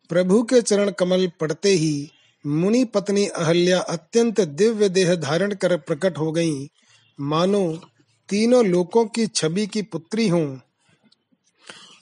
[0.09, 2.11] प्रभु के चरण कमल पड़ते ही
[2.45, 6.67] मुनि पत्नी अहल्या अत्यंत दिव्य देह धारण कर प्रकट हो गईं,
[7.19, 7.81] मानो
[8.29, 10.57] तीनों लोकों की छवि की पुत्री हों।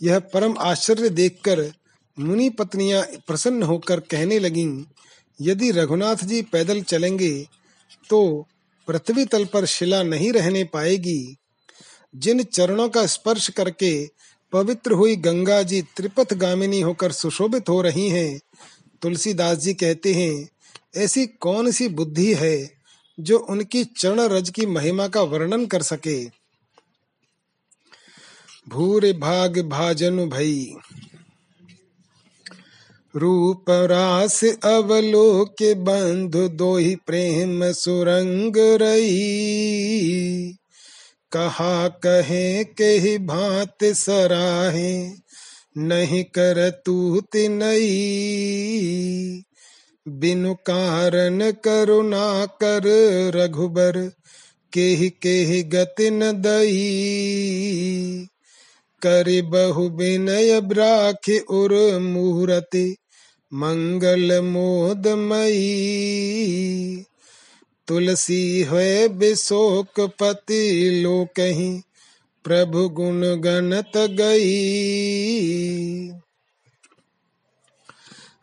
[0.04, 1.72] यह परम आश्चर्य देखकर
[2.18, 4.84] मुनि पत्नियाँ प्रसन्न होकर कहने लगीं
[5.40, 7.32] यदि रघुनाथ जी पैदल चलेंगे
[8.10, 8.48] तो
[8.88, 11.36] पृथ्वी तल पर शिला नहीं रहने पाएगी।
[12.16, 13.94] जिन चरणों का स्पर्श करके
[14.54, 18.40] पवित्र हुई गंगा जी त्रिपथ गामिनी होकर सुशोभित हो रही हैं
[19.04, 20.50] तुलसीदास जी कहते हैं,
[20.98, 22.72] ऐसी कौन सी बुद्धि है
[23.20, 26.26] जो उनकी चरण रज की महिमा का वर्णन कर सके?
[28.70, 30.76] भूर भाग भाजन भई।
[33.16, 40.58] रूप रास अवलोक बंधु दो ही प्रेम सुरंग रही
[41.32, 45.10] कहा कहे के भात सराहे
[45.78, 47.88] नहीं कर तूत नई
[50.08, 52.84] बिनु कारण करुणा कर
[53.36, 54.12] रघुबर
[54.74, 54.88] के
[55.30, 58.28] ही गति न दई
[59.02, 62.96] करि बहु विनय ब्राख उर मुहूर्ति,
[63.54, 65.66] मंगल मोदमयी
[67.88, 71.72] तुलसी है विशोक पति लोकही
[72.44, 74.54] प्रभु गुण गणत गई।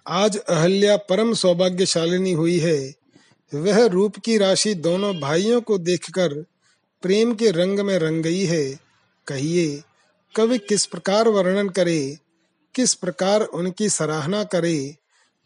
[0.08, 2.94] आज अहल्या परम सौभाग्यशालिनी हुई है।
[3.54, 6.34] वह रूप की राशि दोनों भाइयों को देखकर
[7.02, 8.80] प्रेम के रंग में रंग गई है।
[9.26, 9.82] कहिए,
[10.36, 12.18] कवि किस प्रकार वर्णन करे?
[12.74, 14.96] किस प्रकार उनकी सराहना करे?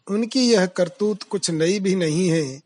[0.07, 2.61] उनकी यह करतूत कुछ नई भी नहीं है।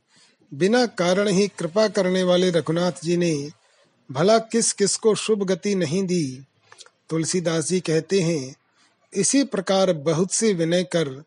[0.53, 3.58] बिना कारण ही कृपा करने वाले रघुनाथ जी ने
[4.11, 6.45] भला किस किस को शुभ गति नहीं दी?
[7.09, 8.55] तुलसीदास जी कहते हैं,
[9.13, 11.23] इसी प्रकार बहुत से विनय कर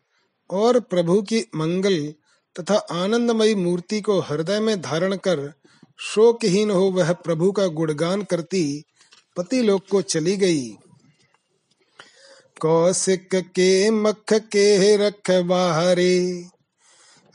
[0.49, 2.13] और प्रभु की मंगल
[2.55, 5.53] तथा आनंदमयी मूर्ति को हृदय में धारण कर
[5.97, 8.83] शोकहीन हो वह प्रभु का गुणगान करती
[9.37, 10.69] पति लोक को चली गई।
[12.61, 16.45] कौशिक के मख के रखवारे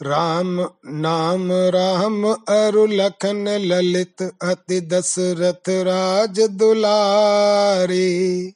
[0.02, 8.52] राम नाम राम अरु लखन ललित अति दशरथ राज दुलारे।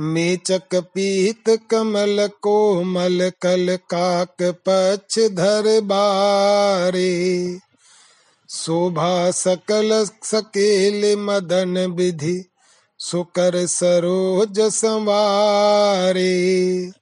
[0.00, 7.58] मेचक पीत कमल कोमल कल काक पक्ष धर बारे।
[8.50, 12.44] शोभा सकल सकेल मदन विधि
[12.98, 16.92] सुकर सरोज संवारे।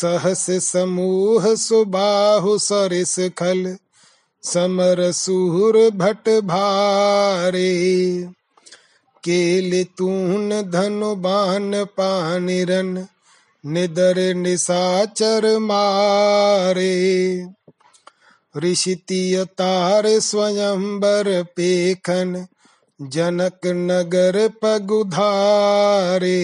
[0.00, 3.76] सहस समूह सुबाहु सरिस खल,
[4.42, 7.72] समर सूर भट भारे।
[9.24, 13.06] केल तून धनु बान पानिरन
[13.66, 16.94] निदर निसाचर मारे।
[18.56, 22.46] ऋषिति तार स्वयंबर पेखन,
[23.02, 26.34] जनक नगर पगुधारे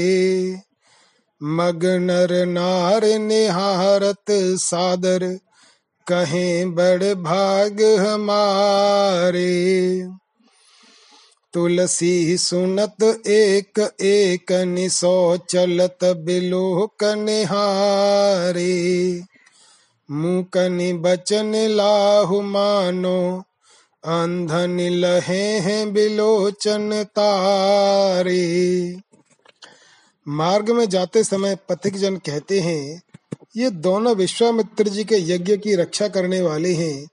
[1.42, 5.38] मगनर नार निहारत सादर,
[6.06, 10.06] कहें बड़ भाग हमारे।
[11.52, 19.22] तुलसी सुनत एक एक निसो चलत बिलोक निहारे
[20.10, 23.44] मुकनि बचन लाहु मानो,
[24.04, 28.96] अंधन लहे हैं बिलोचन तारे।
[30.30, 33.02] मार्ग में जाते समय पथिक जन कहते हैं,
[33.56, 37.08] ये दोनों विश्वामित्र जी के यज्ञ की रक्षा करने वाले हैं।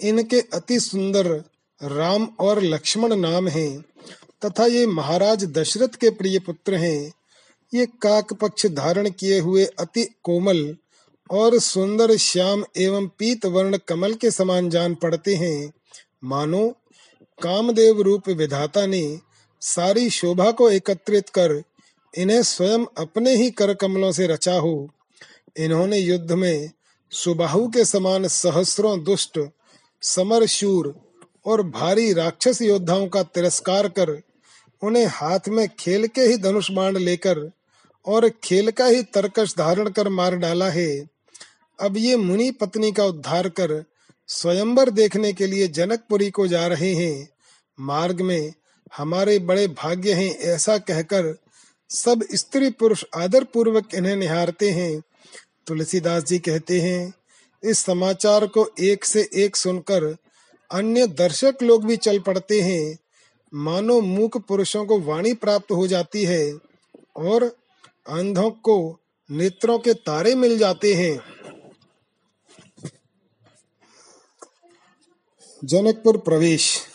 [0.00, 1.44] इनके अति सुंदर
[1.82, 3.84] राम और लक्ष्मण नाम हैं,
[4.44, 7.12] तथा ये महाराज दशरथ के प्रिय पुत्र हैं।
[7.74, 10.76] ये काक पक्ष धारण किए हुए अति कोमल
[11.30, 15.72] और सुंदर श्याम एवं पीत वर्ण कमल के समान जान पड़ते हैं।
[16.24, 16.68] मानो,
[17.42, 19.18] कामदेव रूप विधाता ने
[19.60, 21.62] सारी शोभा को एकत्रित कर
[22.14, 24.90] इन्हें स्वयं अपने ही कर कमलों से रचा हो।
[25.56, 26.70] इन्होंने युद्ध में
[27.10, 29.38] सुबाहु के समान सहस्रों दुष्ट
[30.02, 30.94] समर शूर
[31.46, 34.20] और भारी राक्षस योद्धाओं का तिरस्कार कर
[34.82, 37.50] उन्हें हाथ में खेल के ही धनुष बाण लेकर
[38.06, 41.08] और खेल का ही तरकश धारण कर मार डाला है।
[41.78, 43.84] अब ये मुनि पत्नी का उद्धार कर
[44.28, 47.28] स्वयंवर देखने के लिए जनकपुरी को जा रहे हैं।
[47.80, 48.52] मार्ग में
[48.96, 51.36] हमारे बड़े भाग्य हैं ऐसा कहकर
[51.90, 55.02] सब स्त्री पुरुष आदर पूर्वक इन्हें निहारते हैं।
[55.66, 57.14] तुलसीदास जी कहते हैं,
[57.64, 60.16] इस समाचार को एक से एक सुनकर
[60.72, 62.98] अन्य दर्शक लोग भी चल पड़ते हैं।
[63.54, 66.58] मानो मूक पुरुषों को वाणी प्राप्त हो जाती है
[67.16, 67.44] और
[68.08, 68.98] अंधों को
[69.30, 71.20] नेत्रों के तारे मिल जाते हैं।
[75.64, 76.87] जनकपुर प्रवेश।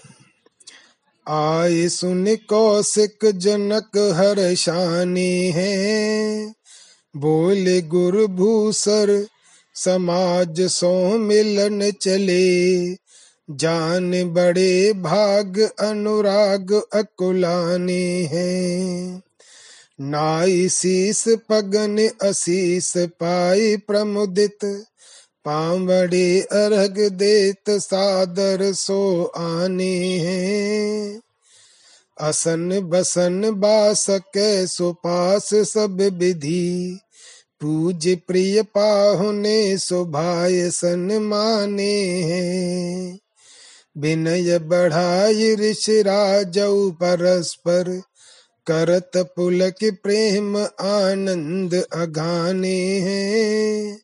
[1.27, 6.47] आए सुन कौशिक जनक हर शानी है।
[7.17, 9.27] बोले गुरु भूसर
[9.75, 12.93] समाज सो मिलन चले।
[13.51, 19.21] जान बड़े भाग अनुराग अकुलाने हैं।
[20.01, 24.85] नाई शीस पगन असीस पाई प्रमुदित।
[25.45, 31.21] पावड़े अर्घ देत सादर सो आने हैं।
[32.19, 34.31] असन बसन बासक
[34.67, 36.99] सुपास सब विधि,
[37.61, 43.19] पूज प्रिय पाहुने सुभाय सन माने हैं।
[43.97, 48.01] विनय बढ़ाई ऋष राजऊ परस्पर,
[48.67, 54.01] करत पुलक प्रेम आनंद अगाने हैं।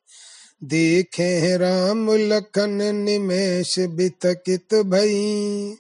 [0.64, 5.76] देखे राम लखन निमेश बितकित भई।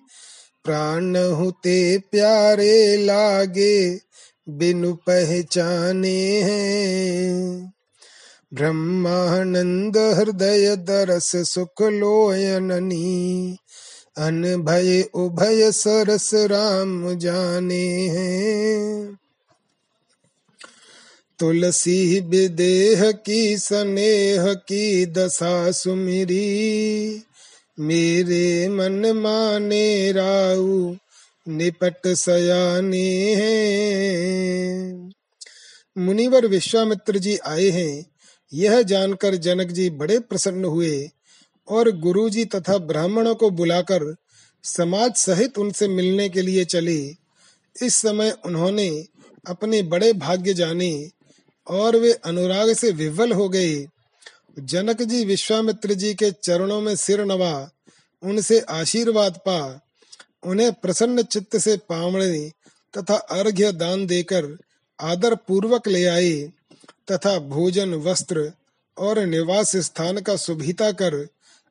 [0.63, 3.99] प्राण हुते प्यारे लागे,
[4.49, 7.73] बिनु पहचाने हैं।
[8.53, 13.57] ब्रह्मानंद हृदय दरस सुख लोयननी
[14.17, 19.17] अन भय उभय सरस राम जाने हैं।
[21.39, 27.23] तुलसी विदेह की, स्नेह की दशा सुमिरी।
[27.79, 30.95] मेरे मन माने राउ
[31.47, 33.05] निपट सयाने
[35.97, 38.05] मुनिवर विश्वामित्र जी आए हैं।
[38.53, 41.09] यह जानकर जनक जी बड़े प्रसन्न हुए
[41.67, 44.15] और गुरु जी तथा ब्राह्मणों को बुलाकर
[44.63, 46.99] समाज सहित उनसे मिलने के लिए चले।
[47.83, 49.05] इस समय उन्होंने
[49.47, 51.11] अपने बड़े भाग्य जाने
[51.69, 53.87] और वे अनुराग से विवल हो गए।
[54.59, 57.69] जनक जी विश्वामित्र जी के चरणों में सिर नवा,
[58.23, 59.81] उनसे आशीर्वाद पा।
[60.43, 62.51] उन्हें प्रसन्न चित्त से पावड़े
[62.97, 64.57] तथा अर्घ्य दान देकर
[64.99, 66.51] आदर पूर्वक ले आए
[67.11, 68.51] तथा भोजन, वस्त्र
[68.97, 71.27] और निवास स्थान का सुभिता कर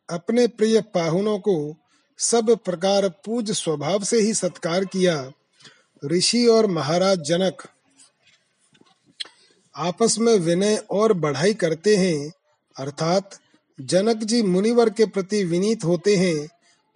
[0.09, 1.76] अपने प्रिय पाहुनों को
[2.18, 5.32] सब प्रकार पूज स्वभाव से ही सत्कार किया।
[6.05, 7.62] ऋषि और महाराज जनक
[9.79, 12.33] आपस में विनय और बढ़ाई करते हैं,
[12.76, 13.39] अर्थात
[13.81, 16.49] जनक जी मुनिवर के प्रति विनीत होते हैं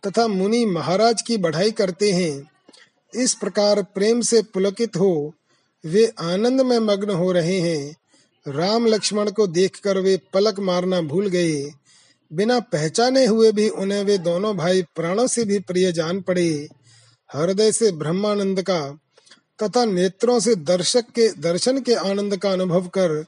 [0.02, 2.50] तथा मुनि महाराज की बढ़ाई करते हैं।
[3.14, 5.32] इस प्रकार प्रेम से पुलकित हो,
[5.84, 7.96] वे आनंद में मग्न हो रहे हैं।
[8.48, 11.62] राम लक्ष्मण को देखकर वे पलक मारना भूल गए।
[12.30, 16.68] बिना पहचाने हुए भी उन्हें वे दोनों भाई प्राणों से भी प्रिय जान पड़े।
[17.30, 18.80] हृदय से ब्रह्मानंद का
[19.58, 23.24] तथा नेत्रों से दर्शक के, दर्शन के आनंद का अनुभव कर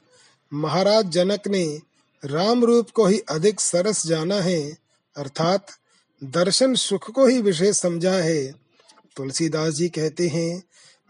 [0.53, 1.81] महाराज जनक ने
[2.25, 4.77] राम रूप को ही अधिक सरस जाना है,
[5.17, 5.67] अर्थात
[6.23, 8.51] दर्शन सुख को ही विशेष समझा है।
[9.17, 10.63] तुलसीदास जी कहते हैं,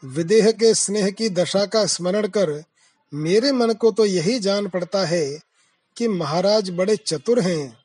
[0.04, 2.64] विदेह के स्नेह की दशा का स्मरण कर
[3.14, 5.40] मेरे मन को तो यही जान पड़ता है
[5.98, 7.78] कि महाराज बड़े चतुर हैं।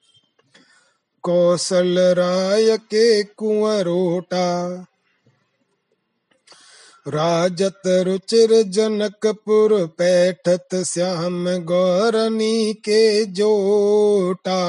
[1.23, 4.47] कौशल राय के कुंवरोटा
[7.09, 14.61] राजत रुचिर जनकपुर पैठत श्याम गौरनी के जोटा।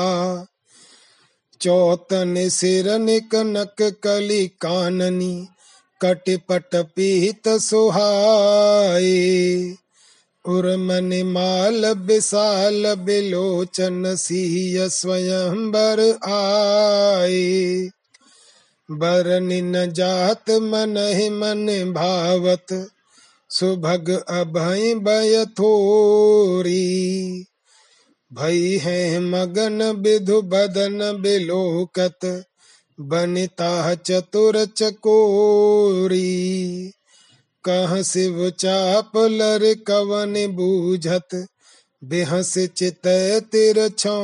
[1.61, 5.47] चौतन सिरन कनक कली काननी,
[6.01, 9.11] कटिपट पीत सुहाए
[10.45, 17.89] उर्मन माल विशाल बिलोचन सिय स्वयंबर आए
[18.91, 22.89] बरन न जात मन ही मन भावत,
[23.49, 27.01] सुभग अभय बय थोरी।
[28.33, 32.45] भई है मगन विधु बदन बिलोकत,
[32.99, 36.41] बनिता चतुर चकोरी।
[37.63, 41.47] कह शिव चाप लर कवन बूझत,
[42.03, 43.01] बेहस चित
[43.51, 44.21] तिर छो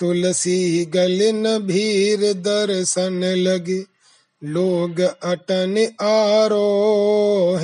[0.00, 3.84] तुलसी गलिन भीर दर्शन लगे,
[4.44, 7.58] लोग अटन आरो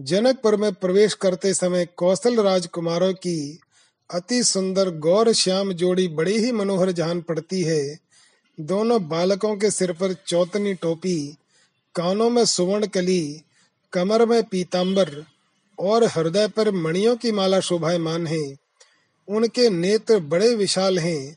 [0.00, 3.58] जनकपुर में प्रवेश करते समय कौशल राजकुमारों की
[4.10, 7.98] अति सुंदर गौर श्याम जोड़ी बड़ी ही मनोहर जान पड़ती है।
[8.60, 11.36] दोनों बालकों के सिर पर चौतनी टोपी,
[11.94, 13.42] कानों में सुवर्ण कली
[13.92, 15.24] कमर में पीताम्बर
[15.78, 18.67] और हृदय पर मणियों की माला शोभायमान है।
[19.28, 21.36] उनके नेत्र बड़े विशाल हैं।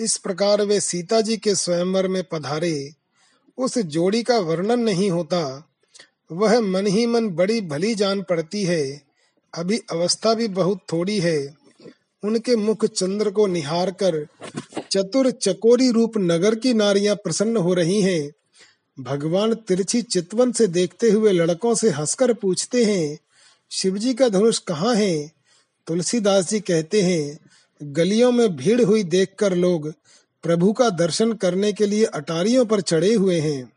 [0.00, 2.90] इस प्रकार वे सीता जी के स्वयंवर में पधारे।
[3.58, 5.70] उस जोड़ी का वर्णन नहीं होता।
[6.32, 9.02] वह मन ही मन बड़ी भली जान पड़ती है।
[9.54, 11.54] अभी अवस्था भी बहुत थोड़ी है।
[12.24, 14.26] उनके मुख चंद्र को निहार कर
[14.90, 18.30] चतुर चकोरी रूप नगर की नारियाँ प्रसन्न हो रही हैं।
[19.00, 23.18] भगवान तिरछी चितवन से देखते हुए लड़कों से हंसकर पूछते हैं,
[23.70, 25.43] शिवजी का धनुष कहाँ है?
[25.86, 27.38] तुलसीदास जी कहते हैं,
[27.82, 29.92] गलियों में भीड़ हुई देखकर लोग
[30.44, 33.72] प्रभु का दर्शन करने के लिए अटारियों पर चढ़े हुए हैं।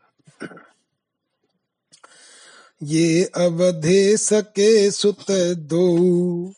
[2.82, 5.30] ये अवधे सके सुत
[5.70, 6.52] दो,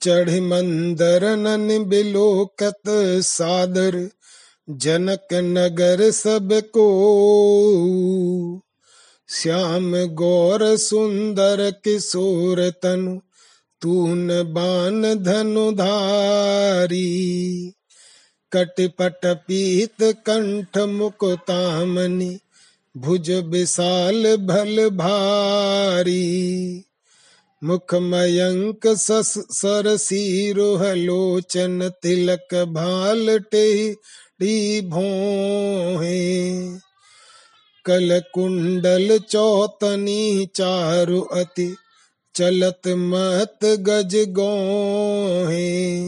[0.00, 2.88] चढ़ मंदर नन बिलोकत
[3.24, 4.08] सादर,
[4.70, 6.88] जनक नगर सबको।
[9.28, 13.18] श्याम गौर सुंदर किशोर तनु
[13.82, 17.06] तून बान धनुधारी,
[18.52, 22.38] कटपट पीत कंठ मुकुतामनी,
[22.96, 26.84] भुज विशाल भल भारी।
[27.64, 36.52] मुख मयंक सस सरसी रोहलोचन तिलक भाल टेढ़ी भोहे।
[37.84, 41.76] कल कुंडल चौतनी चारु अति
[42.38, 45.98] चलत मत गज गोहे।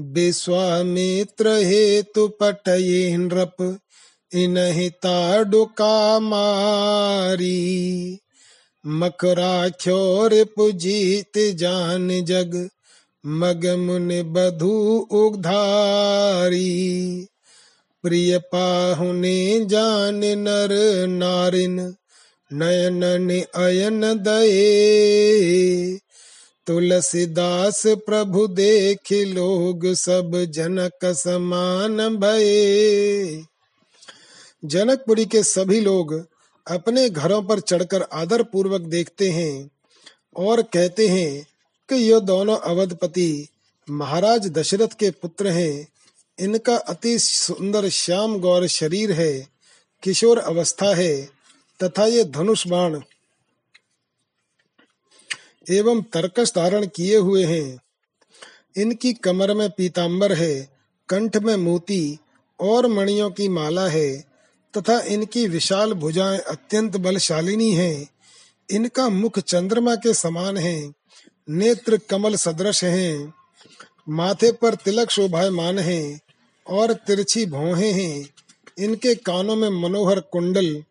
[0.00, 3.78] विश्वामित्र हेतु पटये नृप,
[4.34, 7.62] इनहि ताडुका मारी।
[8.86, 12.68] मकराख्योर पुजीत जान जग,
[13.26, 16.72] मग मुन बधु उधारी
[18.02, 20.68] प्रिय पाहुने जान नर
[21.06, 21.94] नारिन
[22.52, 25.98] नयन अयन दये।
[26.66, 33.44] तुलसीदास प्रभु देख लोग सब जनक समान भये।
[34.64, 36.14] जनकपुरी के सभी लोग
[36.66, 39.70] अपने घरों पर चढ़कर आदर पूर्वक देखते हैं
[40.36, 41.46] और कहते हैं
[41.88, 43.48] कि ये दोनों अवधपति
[43.90, 45.88] महाराज दशरथ के पुत्र हैं।
[46.38, 49.48] इनका अति सुंदर श्याम गौर शरीर है,
[50.02, 51.41] किशोर अवस्था है
[51.82, 53.00] तथा ये धनुष बाण
[55.70, 57.80] एवं तर्कस धारण किए हुए हैं।
[58.76, 60.68] इनकी कमर में पीताम्बर है,
[61.08, 62.18] कंठ में मोती
[62.60, 64.08] और मणियों की माला है
[64.74, 68.08] तथा इनकी विशाल भुजाएँ अत्यंत बलशालिनी हैं।
[68.70, 70.92] इनका मुख चंद्रमा के समान है,
[71.48, 73.34] नेत्र कमल सदृश हैं,
[74.08, 76.20] माथे पर तिलक शोभायमान है
[76.66, 78.28] और तिरछी भौहें हैं।
[78.78, 80.84] इनके कानों में मनोहर कुंडल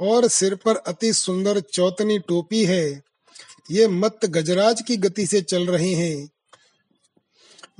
[0.00, 3.02] और सिर पर अति सुंदर चौतनी टोपी है।
[3.70, 6.30] ये मत गजराज की गति से चल रहे हैं।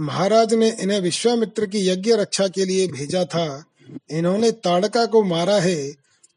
[0.01, 3.65] महाराज ने इन्हें विश्वामित्र की यज्ञ रक्षा के लिए भेजा था।
[4.11, 5.93] इन्होंने ताड़का को मारा है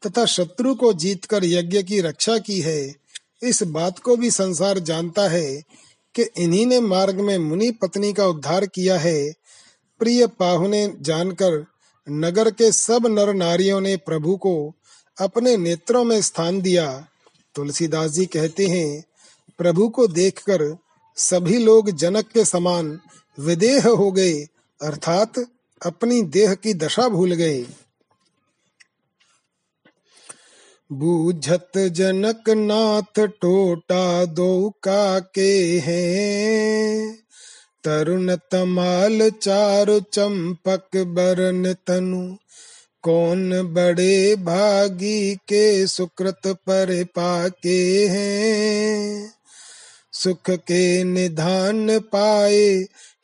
[0.08, 2.96] तथा शत्रु को जीतकर यज्ञ की रक्षा की है।
[3.44, 5.64] इस बात को भी संसार जानता है
[6.16, 9.34] कि इन्हीं ने मार्ग में मुनि पत्नी का उद्धार किया है।
[10.00, 11.66] प्रिय पाहुने, जानकर
[12.10, 14.76] नगर के सब नर नारियों ने प्रभु को
[15.22, 17.08] अपने नेत्रों में स्थान दिया।
[17.56, 19.04] तुलसीदास जी कहते हैं,
[19.58, 20.78] प्रभु को देखकर
[21.16, 23.00] सभी लोग जनक के समान
[23.40, 24.34] विदेह हो गए,
[24.82, 25.34] अर्थात
[25.86, 27.66] अपनी देह की दशा भूल गए।
[30.92, 37.18] बूझत जनक नाथ टोटा दो का के हैं।
[37.84, 42.38] तरुण तमाल चारु चंपक बरन तनु
[43.04, 49.34] कौन बड़े भागी के सुकृत पर पाके हैं?
[50.14, 52.70] सुख के निधान पाए,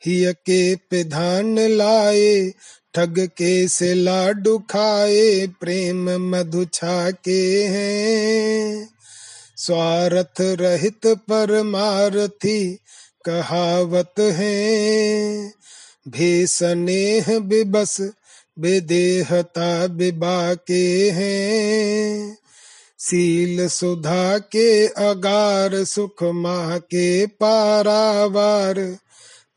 [0.06, 2.52] हिय के पिधान लाए,
[2.94, 8.90] ठग के से लाडू खाए, प्रेम मधु छाके हैं।
[9.56, 12.78] स्वार्थ रहित परमारथी
[13.24, 14.60] कहावत है
[16.08, 17.96] भेसनेह बिबस
[18.60, 22.38] बेदेहता बिबा के हैं।
[22.98, 28.96] सील सुधा के अगार सुख माह के पारावार।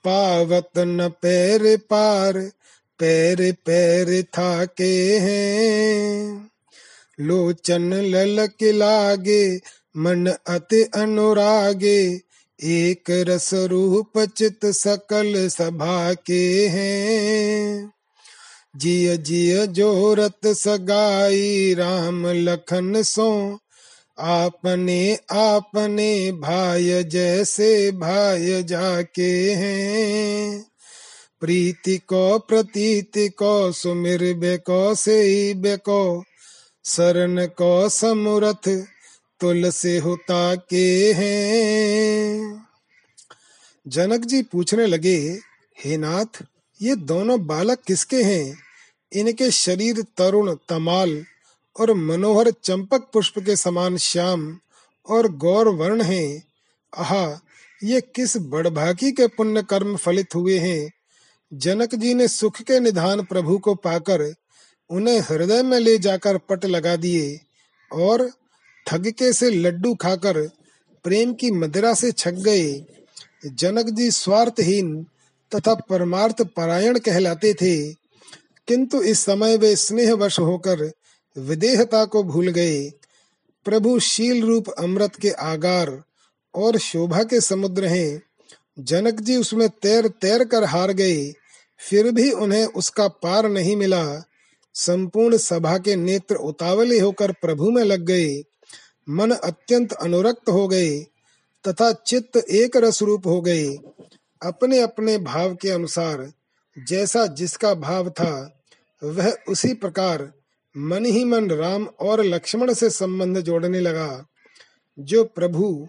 [0.08, 2.52] पावत न पैर पार,
[3.00, 6.50] पैर पैर था के हैं।
[7.20, 9.62] लोचन ललक लागे,
[9.98, 12.22] मन अति अनुरागे,
[12.64, 17.92] एक रस रूप चित सकल सभा के हैं।
[18.76, 23.60] जिय जिय जोरत सगाई राम लखन सो।
[24.20, 30.66] आपने आपने भाई जैसे भाई जाके हैं।
[31.42, 36.24] प्रीति को प्रतीति को, सुमिर बेको से बेको
[36.86, 38.86] शरण को समुरथ
[39.40, 42.66] तुलसी होता के हैं।
[43.88, 45.40] जनक जी पूछने लगे,
[45.86, 46.44] हे नाथ,
[46.82, 48.63] ये दोनों बालक किसके हैं?
[49.14, 51.26] इनके शरीर तरुण, तमाल
[51.80, 54.60] और मनोहर चंपक पुष्प के समान श्याम
[55.10, 56.44] और गौर वर्ण है।
[56.98, 57.42] आहा,
[57.84, 60.94] ये किस बड़भागी के पुण्य कर्म फलित हुए हैं।
[61.54, 64.34] जनक जी ने सुख के निधान प्रभु को पाकर
[64.90, 67.40] उन्हें हृदय में ले जाकर पट लगा दिए
[67.92, 68.32] और
[68.88, 70.50] ठगके से लड्डू खाकर
[71.04, 72.86] प्रेम की मदिरा से छक गए।
[73.46, 75.06] जनक जी स्वार्थहीन
[75.56, 78.03] तथा परमार्थ परायण कहलाते थे।
[78.68, 80.92] किंतु इस समय वे स्नेहवश होकर
[81.38, 82.90] विदेहता को भूल गए।
[83.66, 86.04] प्रभु शील रूप अमृत के आगार
[86.56, 88.24] और शोभा के समुद्र हैं।
[88.80, 91.34] जनक जी उसमें तैर तैर कर हार गए।
[91.90, 94.24] फिर भी उन्हें उसका पार नहीं मिला।
[94.74, 98.44] संपूर्ण सभा के नेत्र उतावले होकर प्रभु में लग गए।
[99.10, 101.00] मन अत्यंत अनुरक्त हो गए
[101.68, 103.78] तथा चित्त एक रस रूप हो गए।
[104.42, 106.34] अपने अपने भाव के अनुसार
[106.78, 108.64] जैसा जिसका भाव था,
[109.04, 110.34] वह उसी प्रकार
[110.78, 114.26] मन ही मन राम और लक्ष्मण से संबंध जोड़ने लगा,
[115.00, 115.88] जो प्रभु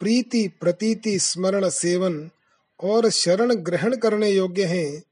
[0.00, 2.30] प्रीति, प्रतीति, स्मरण, सेवन
[2.80, 5.02] और शरण ग्रहण करने योग्य हैं,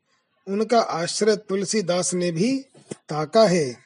[0.48, 2.58] उनका आश्रय तुलसीदास ने भी
[3.08, 3.76] ताका है।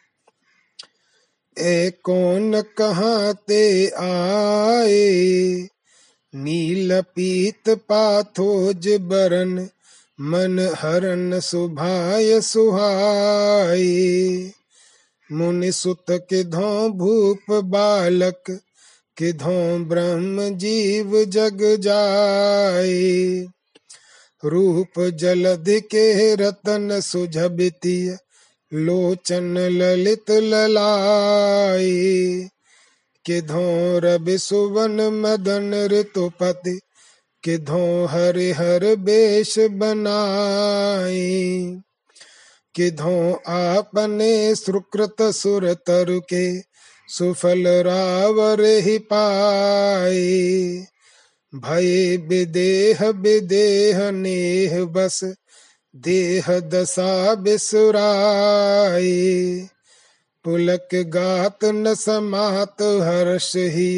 [1.58, 5.68] ए कौन कहाँ ते आए?
[6.34, 9.68] नील पीत पाथोज बरन
[10.22, 13.82] मन हरन सुभाय सुहाय
[15.32, 18.60] मुनि सुत के धो भूप बालक,
[19.16, 22.92] किधो ब्रह्म जीव जग जाय
[24.44, 28.16] रूप जलध के रतन सुझबिति
[28.74, 31.90] लोचन ललित ललाए
[33.24, 36.80] किधो रवि सुवन मदन ऋतुपति
[37.44, 41.16] किधो हरि हर बेश बनाए
[42.74, 43.16] किधो
[43.48, 46.44] आपने सुकृत सुर तरु के
[47.08, 50.14] सुफल रावर ही पाए
[51.52, 55.20] भय विदेह विदेह नेह बस
[55.94, 59.10] देह दशा बिसुराए
[60.44, 63.90] पुलक गात न समात हर्ष ही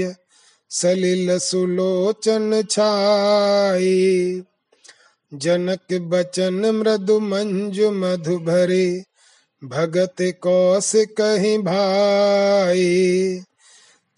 [0.74, 4.42] सलिल सुलोचन छाई।
[5.32, 8.86] जनक बचन मृदु मंजु मधु भरे
[9.62, 12.88] भगत कौश कहीं भाई।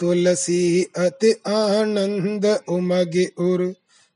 [0.01, 0.63] तुलसी
[0.97, 3.63] अति आनंद उमग उर,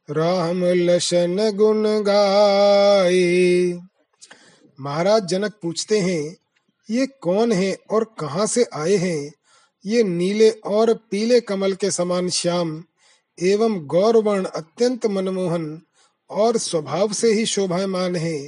[0.08, 3.20] राम लशन गुण गाए
[4.78, 6.36] महाराज जनक पूछते हैं,
[6.88, 9.30] ये कौन है और कहाँ से आए हैं?
[9.84, 12.82] ये नीले और पीले कमल के समान श्याम
[13.38, 15.80] एवं गौरवर्ण अत्यंत मनमोहन
[16.30, 18.38] और स्वभाव से ही शोभामान है।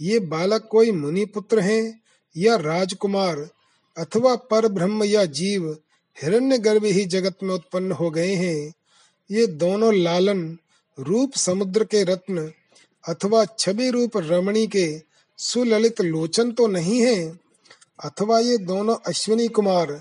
[0.00, 2.00] ये बालक कोई मुनि पुत्र हैं
[2.36, 3.48] या राजकुमार
[3.96, 5.70] अथवा पर ब्रह्म या जीव
[6.16, 8.72] हिरण्य गर्भ ही जगत में उत्पन्न हो गए हैं।
[9.30, 10.40] ये दोनों लालन
[10.98, 12.50] रूप समुद्र के रत्न
[13.04, 14.86] अथवा छवि रूप रमणी के
[15.38, 17.32] सुललित लोचन तो नहीं है,
[17.98, 20.00] अथवा ये दोनों अश्विनी कुमार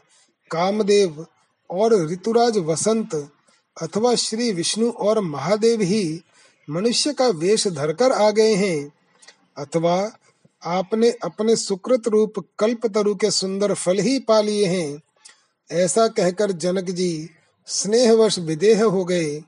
[0.51, 1.25] कामदेव
[1.69, 3.31] और ऋतुराज वसंत
[3.81, 6.21] अथवा श्री विष्णु और महादेव ही
[6.69, 8.93] मनुष्य का वेश धरकर आ गए हैं।
[9.57, 10.11] अथवा
[10.65, 15.01] आपने अपने सुकृत रूप कल्प तरु के सुंदर फल ही पा लिए हैं।
[15.71, 17.29] ऐसा कहकर जनक जी
[17.67, 19.43] स्नेहवश विदेह हो गए।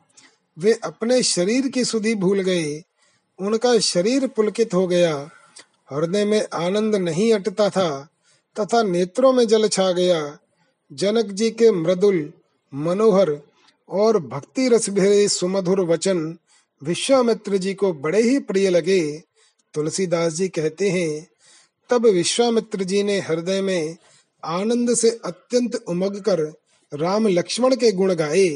[0.60, 2.84] वे अपने शरीर की सुधि भूल गए।
[3.39, 5.30] उनका शरीर पुलकित हो गया।
[5.91, 8.10] हृदय में आनंद नहीं अटता था।
[8.60, 10.38] तथा नेत्रों में जल छा गया।
[10.94, 12.34] जनक जी के मृदुल,
[12.74, 13.39] मनोहर
[13.89, 16.38] और भक्ति रस भरे सुमधुर वचन
[16.84, 19.24] विश्वामित्र जी को बड़े ही प्रिय लगे।
[19.74, 21.28] तुलसीदास जी कहते हैं,
[21.89, 23.98] तब विश्वामित्र जी ने हृदय में
[24.44, 26.41] आनंद से अत्यंत उमग कर
[26.94, 28.50] राम लक्ष्मण के गुण गाए।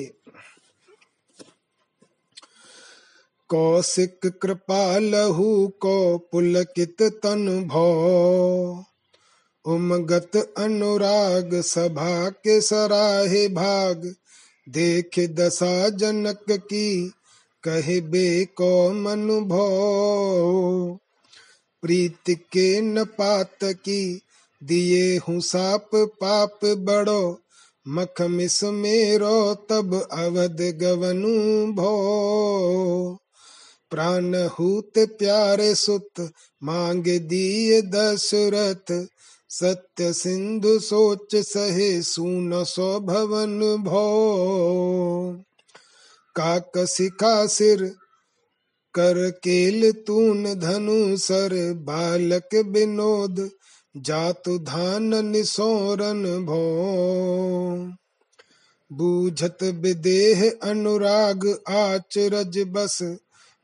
[3.50, 8.86] कौशिक कृपा लहू को पुलकित तन भो
[9.68, 14.16] उमगत अनुराग सभा के सराहे भाग।
[14.70, 17.14] देख दशा जनक की,
[17.64, 21.00] कहे बे को मनु भो
[21.82, 24.22] प्रीत के न पात की,
[24.64, 27.40] दिए हूँ साप पाप बड़ो।
[27.88, 33.18] मख मिस मेरो, तब अवध गवनु भो।
[33.92, 36.32] प्राण हूत प्यारे सुत,
[36.64, 39.08] मांग दिए दशरथ।
[39.50, 44.04] सत्य सिंधु सोच सहे सुन सो भवन भो।
[46.36, 47.96] काक सिखा सिर
[48.94, 53.50] कर केल तून धनु सर, बालक विनोद
[53.98, 56.62] जातु धान निसोरन भो।
[58.92, 63.18] बूझत विदेह अनुराग आचरज बस,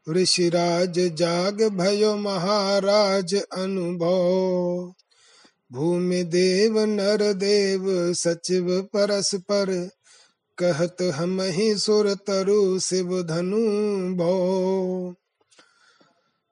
[0.09, 4.93] ऋषिराज जाग भयो महाराज अनुभव।
[5.73, 9.89] भूमि देव नर देव सचिव परस्पर,
[10.57, 13.67] कहत हम ही सुर तरु शिव धनु
[14.15, 15.15] भो।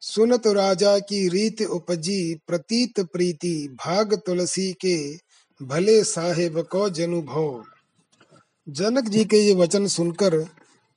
[0.01, 5.17] सुनत राजा की रीत उपजी प्रतीत प्रीति भाग तुलसी के
[5.65, 7.65] भले साहेब को जनु भो।
[8.69, 10.45] जनक जी के ये वचन सुनकर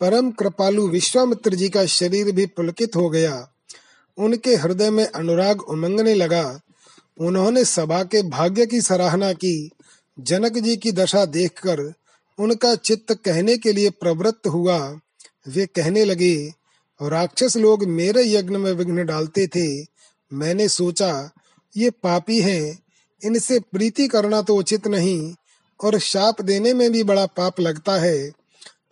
[0.01, 3.49] परम कृपालु विश्वामित्र जी का शरीर भी पुलकित हो गया।
[4.17, 6.61] उनके हृदय में अनुराग उमंगने लगा।
[7.21, 9.71] उन्होंने सभा के भाग्य की सराहना की।
[10.21, 11.93] जनक जी की दशा देखकर
[12.39, 15.01] उनका चित्त कहने के लिए प्रवृत्त हुआ।
[15.49, 16.53] वे कहने लगे,
[17.03, 19.87] राक्षस लोग मेरे यज्ञ में विघ्न डालते थे।
[20.33, 21.31] मैंने सोचा,
[21.77, 22.79] ये पापी हैं,
[23.25, 25.35] इनसे प्रीति करना तो उचित नहीं,
[25.85, 28.33] और शाप देने में भी बड़ा पाप लगता है।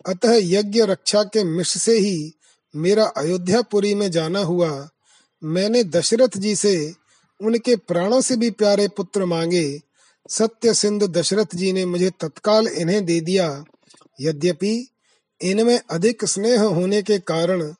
[0.07, 2.33] अतः यज्ञ रक्षा के मिश से ही
[2.75, 4.89] मेरा अयोध्यापुरी में जाना हुआ।
[5.43, 6.93] मैंने दशरथ जी से
[7.41, 9.81] उनके प्राणों से भी प्यारे पुत्र मांगे।
[10.29, 13.63] सत्य सिंधु दशरथ जी ने मुझे तत्काल इन्हें दे दिया।
[14.21, 14.87] यद्यपि
[15.41, 17.73] इनमें अधिक स्नेह होने के कारण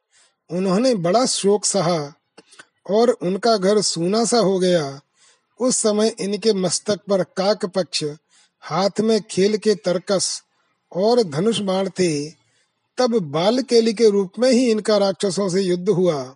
[0.49, 2.13] उन्होंने बड़ा शोक सहा
[2.89, 5.01] और उनका घर सूना सा हो गया।
[5.59, 8.03] उस समय इनके मस्तक पर काक पक्ष,
[8.59, 10.43] हाथ में खेल के तरकस
[10.95, 12.29] और धनुष बाण थे।
[12.97, 16.35] तब बाल केली के रूप में ही इनका राक्षसों से युद्ध हुआ।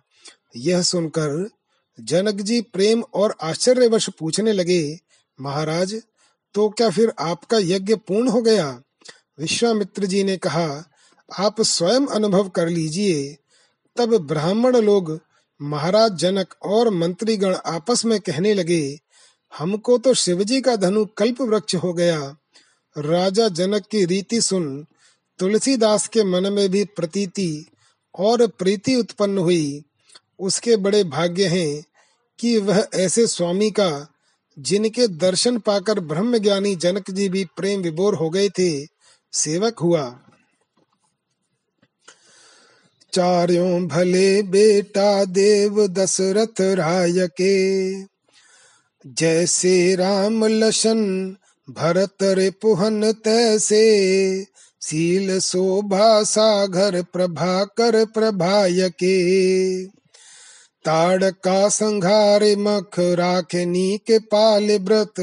[0.56, 1.50] यह सुनकर
[1.98, 4.98] जनक जी प्रेम और आश्चर्यवश पूछने लगे,
[5.40, 6.02] महाराज
[6.54, 8.82] तो क्या फिर आपका यज्ञ पूर्ण हो गया?
[9.38, 10.84] विश्वामित्र जी ने कहा,
[11.38, 13.36] आप स्वयं अनुभव कर लीजिए।
[13.96, 15.18] तब ब्राह्मण लोग
[15.60, 18.98] महाराज जनक और मंत्रीगण आपस में कहने लगे,
[19.58, 22.36] हमको तो शिवजी का धनु कल्प वृक्ष हो गया।
[22.96, 24.86] राजा जनक की रीति सुन,
[25.38, 27.66] तुलसीदास के मन में भी प्रतीति
[28.14, 29.84] और प्रीति उत्पन्न हुई।
[30.38, 31.84] उसके बड़े भाग्य हैं
[32.38, 34.14] कि वह ऐसे स्वामी का,
[34.58, 38.86] जिनके दर्शन पाकर ब्रह्म ज्ञानी जनक जी भी प्रेम विभोर हो गए थे,
[39.32, 40.20] सेवक हुआ।
[43.12, 48.02] चारों भले बेटा देव दशरथ राय के
[49.06, 51.36] जैसे राम लशन
[51.70, 53.84] भरत रे पुहन तैसे
[54.80, 59.18] सील शोभा सागर प्रभाकर प्रभाय के
[60.88, 65.20] ताड़का संघारे मख राखनी के पाल व्रत।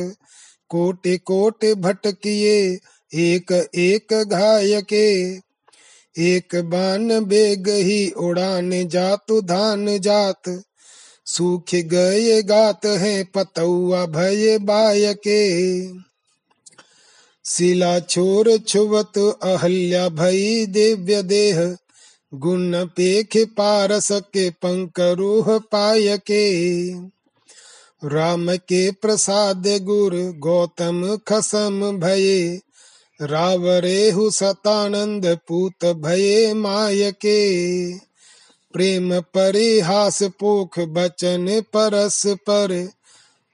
[0.70, 2.80] कोटे कोटे भटकिए
[3.14, 5.08] एक एक घाय के
[6.18, 10.64] एक बान बेग ही उड़ान जातु, धान जात।
[11.26, 15.42] सूख गए गात है पतौआ भय बाय के
[17.46, 21.78] शिला छोर छुवत अहल्या भई दिव्य देह।
[22.36, 26.92] गुण पेख पारस के पंकरूह पाय के।
[28.08, 32.62] राम के प्रसाद गुर गौतम खसम भये।
[33.22, 37.98] रावरेहु सतानंद पूत भये माय के।
[38.74, 42.90] प्रेम परिहास पोख बचन परस पर।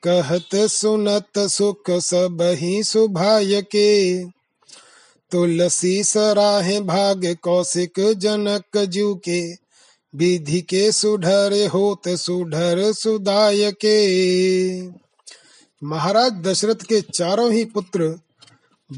[0.04, 4.24] कहत सुनत सुख सब ही सुभाय के।
[5.32, 9.54] तुलसी सराहे भाग कौशिक जनक जू के
[10.16, 14.88] विधि के सुढर होत सुढर सुदाय के।
[15.84, 18.20] महाराज दशरथ के चारों ही पुत्र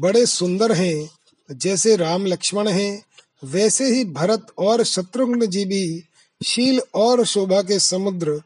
[0.00, 1.10] बड़े सुंदर हैं,
[1.52, 3.02] जैसे राम लक्ष्मण हैं,
[3.44, 6.04] वैसे ही भरत और शत्रुघ्न जी भी
[6.44, 8.42] शील और शोभा के समुद्र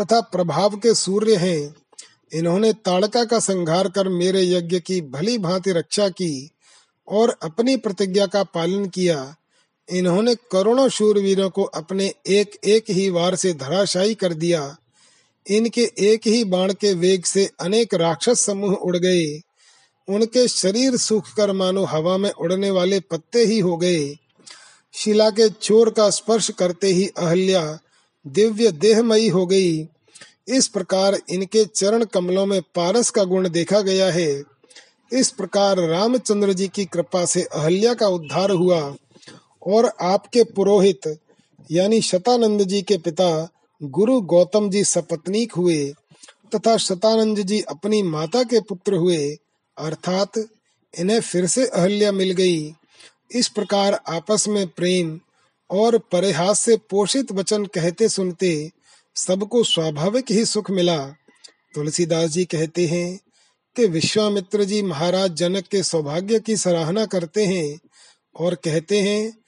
[0.00, 1.74] तथा प्रभाव के सूर्य हैं।
[2.34, 6.50] इन्होंने ताड़का का संहार कर मेरे यज्ञ की भली भांति रक्षा की।
[7.08, 9.36] और अपनी प्रतिज्ञा का पालन किया।
[9.92, 14.76] इन्होंने करोड़ों शूरवीरों को अपने एक एक ही वार से धराशायी कर दिया।
[15.50, 19.40] इनके एक ही बाण के वेग से अनेक राक्षस समूह उड़ गए।
[20.08, 24.16] उनके शरीर सूख कर मानो हवा में उड़ने वाले पत्ते ही हो गए।
[24.92, 27.78] शिला के चोर का स्पर्श करते ही अहल्या
[28.26, 29.88] दिव्य देहमयी हो गई।
[30.48, 34.42] इस प्रकार इनके चरण कमलों में पारस का गुण देखा गया है।
[35.12, 38.80] इस प्रकार रामचंद्र जी की कृपा से अहल्या का उद्धार हुआ
[39.66, 41.18] और आपके पुरोहित,
[41.72, 43.48] यानी शतानंद जी के पिता,
[43.82, 45.84] गुरु गौतम जी सपत्नीक हुए
[46.54, 49.28] तथा शतानंद जी अपनी माता के पुत्र हुए,
[49.76, 50.38] अर्थात
[50.94, 52.74] इन्हें फिर से अहल्या मिल गई।
[53.34, 55.20] इस प्रकार आपस में प्रेम
[55.70, 58.70] और परिहास से पोषित वचन कहते सुनते
[59.16, 60.98] सबको स्वाभाविक ही सुख मिला।
[61.74, 63.18] तुलसीदास जी कहते हैं
[63.78, 67.80] कि विश्वामित्र जी महाराज जनक के सौभाग्य की सराहना करते हैं
[68.36, 69.38] और कहते हैं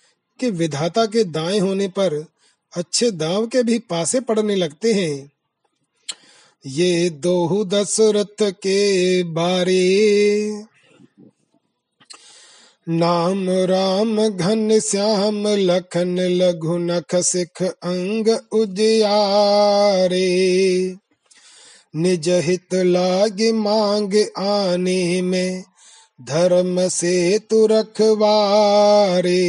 [0.41, 2.27] कि विधाता के दाएँ होने पर
[2.77, 5.33] अच्छे दाव के भी पासे पड़ने लगते हैं।
[6.67, 10.51] ये दो दशरथ के बारे।
[12.89, 20.31] नाम राम घन श्याम लखन लघु नख सिख अंग उजियारे।
[21.97, 25.65] निज हित लाग मांग आने में,
[26.23, 29.41] धर्म से तु रखवारे।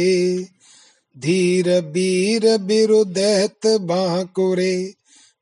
[1.18, 4.94] धीर बीर बिरुदैत बांकुरे,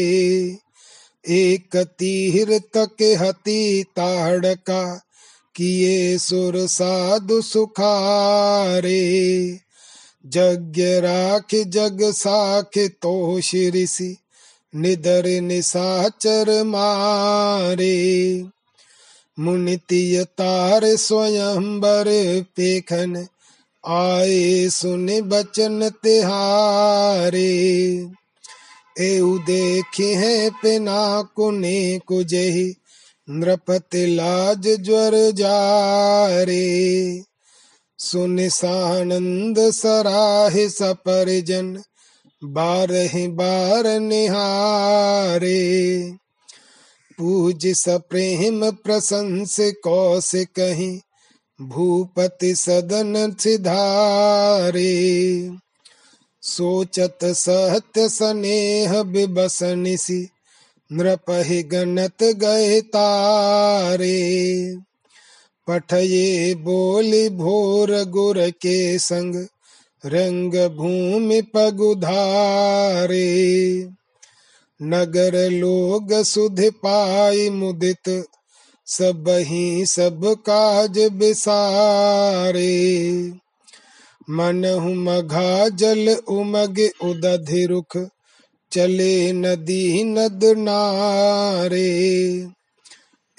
[1.29, 5.01] एक तीर तक हती ताड़का,
[5.55, 8.99] किए सुर साधु सुखारे।
[10.25, 14.17] जग राख जग साख तो ऋषि
[14.75, 18.45] निदर निसाचर मारे।
[19.39, 22.05] मुनितिय तार स्वयंबर
[22.55, 23.27] पेखन,
[23.87, 27.49] आए सुन बचन तिहारे।
[28.99, 32.75] एउ देखे हैं पिना कुने कुजही,
[33.29, 37.23] नृपति लाज ज्वर जारे।
[37.99, 41.83] सुन सानंद सराह सपरिजन,
[42.43, 45.59] बारह बार निहारे।
[47.17, 50.99] पूज सप्रेम प्रशंस कौश कहीं
[51.61, 54.93] भूपति सदन सिधारे।
[56.41, 60.29] सोचत सत्य स्नेह बिबसनिसी,
[60.91, 64.19] नृपहि गणत गए तारे।
[65.69, 69.47] पठये बोली भोर गुर के संग,
[70.05, 73.27] रंग भूमि पगुधारे।
[74.81, 78.25] नगर लोग सुध पाई मुदित
[78.85, 82.79] सब ही सब काज बिसारे।
[84.29, 88.09] मन मघा जल उमग उदधि रुख
[88.71, 91.89] चले नदी नद नारे।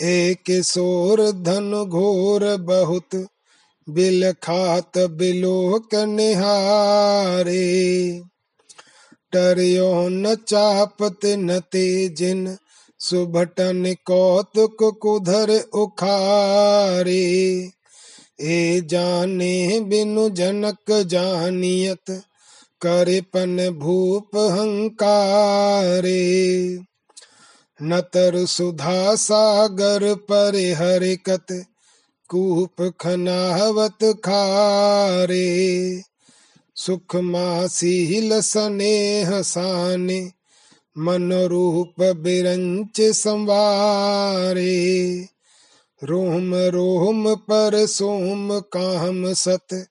[0.03, 3.27] एक सोर धन घोर बहुत,
[3.91, 7.61] बिल खात बिलोक निहारे।
[9.33, 12.57] टरियो न चापत न तेजिन,
[12.99, 17.69] सुभटन कौतुक कुधर उखारे।
[18.41, 22.23] ए जाने बिनु जनक जानियत
[22.83, 26.21] करेपन भूप हंकारे।
[27.83, 31.65] नतर सुधा सागर पर हरिकत
[32.29, 36.03] कूप खनावत खारे।
[36.77, 40.33] सुख मासील स्नेह साने
[40.99, 44.81] मन रूप बिरंच संवारे।
[46.05, 49.87] रोम रोम पर सोम काम सत,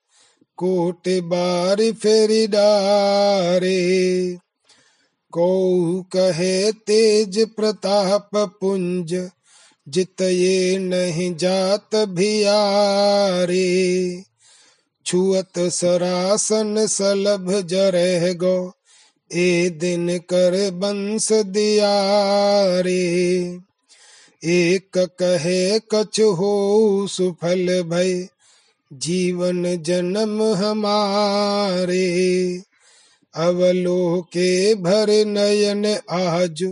[0.58, 4.38] कोट बार फेरी डारे।
[5.32, 9.30] को कहे, तेज प्रताप पुंज
[9.90, 13.70] जित ये नहीं जात भियारे।
[15.06, 18.74] छुअत सरासन सलभ जरह गो,
[19.34, 21.92] ए दिन कर बंस दिया
[22.80, 23.60] रे
[24.46, 28.28] एक कहे, कछ हो सुफल भय
[28.94, 32.08] जीवन जन्म हमारे।
[33.40, 36.64] अवलोके भर नयन आज,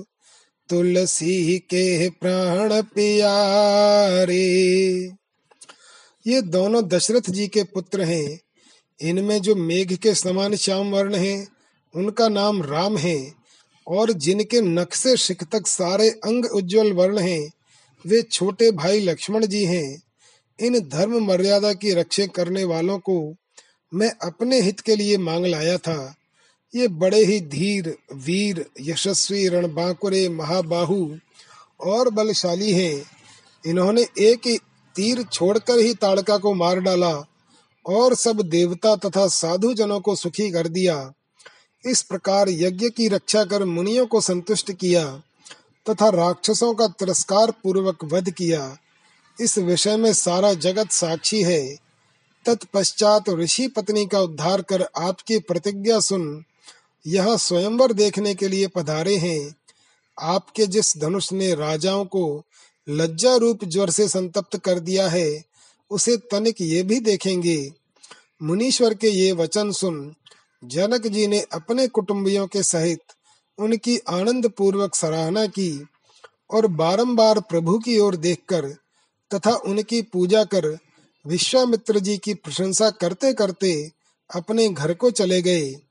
[0.69, 4.37] तुलसी के प्राण प्यारे।
[6.27, 8.39] ये दोनों दशरथ जी के पुत्र हैं।
[9.01, 11.47] इनमें जो मेघ के समान श्याम वर्ण है,
[11.95, 13.33] उनका नाम राम है
[13.87, 17.51] और जिनके नख से शिख तक सारे अंग उज्जवल वर्ण हैं,
[18.07, 20.01] वे छोटे भाई लक्ष्मण जी हैं।
[20.59, 23.35] इन धर्म मर्यादा की रक्षा करने वालों को
[23.93, 26.15] मैं अपने हित के लिए मांग लाया था।
[26.75, 31.15] ये बड़े ही धीर, वीर, यशस्वी रणबांकुरे महाबाहु
[31.79, 33.03] और बलशाली हैं।
[33.65, 34.57] इन्होंने एक ही
[34.95, 37.23] तीर छोड़कर ही ताड़का को मार डाला
[37.85, 41.13] और सब देवता तथा साधु जनों को सुखी कर दिया।
[41.85, 45.21] इस प्रकार यज्ञ की रक्षा कर मुनियों को संतुष्ट किया
[45.89, 48.77] तथा राक्षसों का तिरस्कार पूर्वक वध किया।
[49.41, 51.75] इस विषय में सारा जगत साक्षी है।
[52.45, 56.43] तत्पश्चात ऋषि पत्नी का उद्धार कर आपकी प्रतिज्ञा सुन
[57.07, 59.55] यह स्वयंवर देखने के लिए पधारे हैं।
[60.19, 62.43] आपके जिस धनुष ने राजाओं को
[62.89, 65.43] लज्जा रूप ज्वर से संतप्त कर दिया है,
[65.91, 67.73] उसे तनिक ये भी देखेंगे।
[68.43, 70.15] मुनीश्वर के ये वचन सुन,
[70.63, 72.99] जनक जी ने अपने कुटुंबियों के सहित
[73.57, 75.87] उनकी आनंद पूर्वक सराहना की
[76.51, 78.69] और बारंबार प्रभु की ओर देखकर
[79.33, 80.77] तथा उनकी पूजा कर
[81.27, 83.91] विश्वामित्र जी की प्रशंसा करते करते
[84.35, 85.86] अपने घर को चले गए।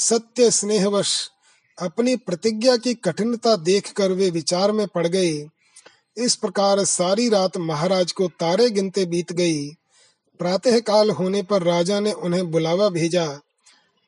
[0.00, 1.30] सत्य स्नेहवश
[1.78, 5.48] अपनी प्रतिज्ञा की कठिनता देखकर वे विचार में पड़ गए।
[6.16, 9.68] इस प्रकार सारी रात महाराज को तारे गिनते बीत गई।
[10.38, 13.40] प्रातः काल होने पर राजा ने उन्हें बुलावा भेजा।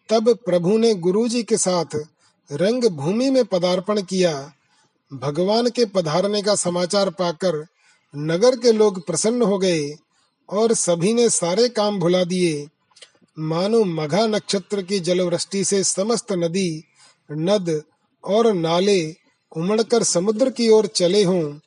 [0.09, 1.97] तब प्रभु ने गुरुजी के साथ
[2.53, 4.53] रंग भूमि में पदार्पण किया।
[5.12, 7.66] भगवान के पधारने का समाचार पाकर
[8.16, 9.97] नगर के लोग प्रसन्न हो गए
[10.49, 12.68] और सभी ने सारे काम भुला दिए।
[13.41, 16.84] मानो मघा नक्षत्र की जलवृष्टि से समस्त नदी,
[17.32, 17.82] नद
[18.24, 19.16] और नाले
[19.57, 21.59] उमड़कर समुद्र की ओर चले हों।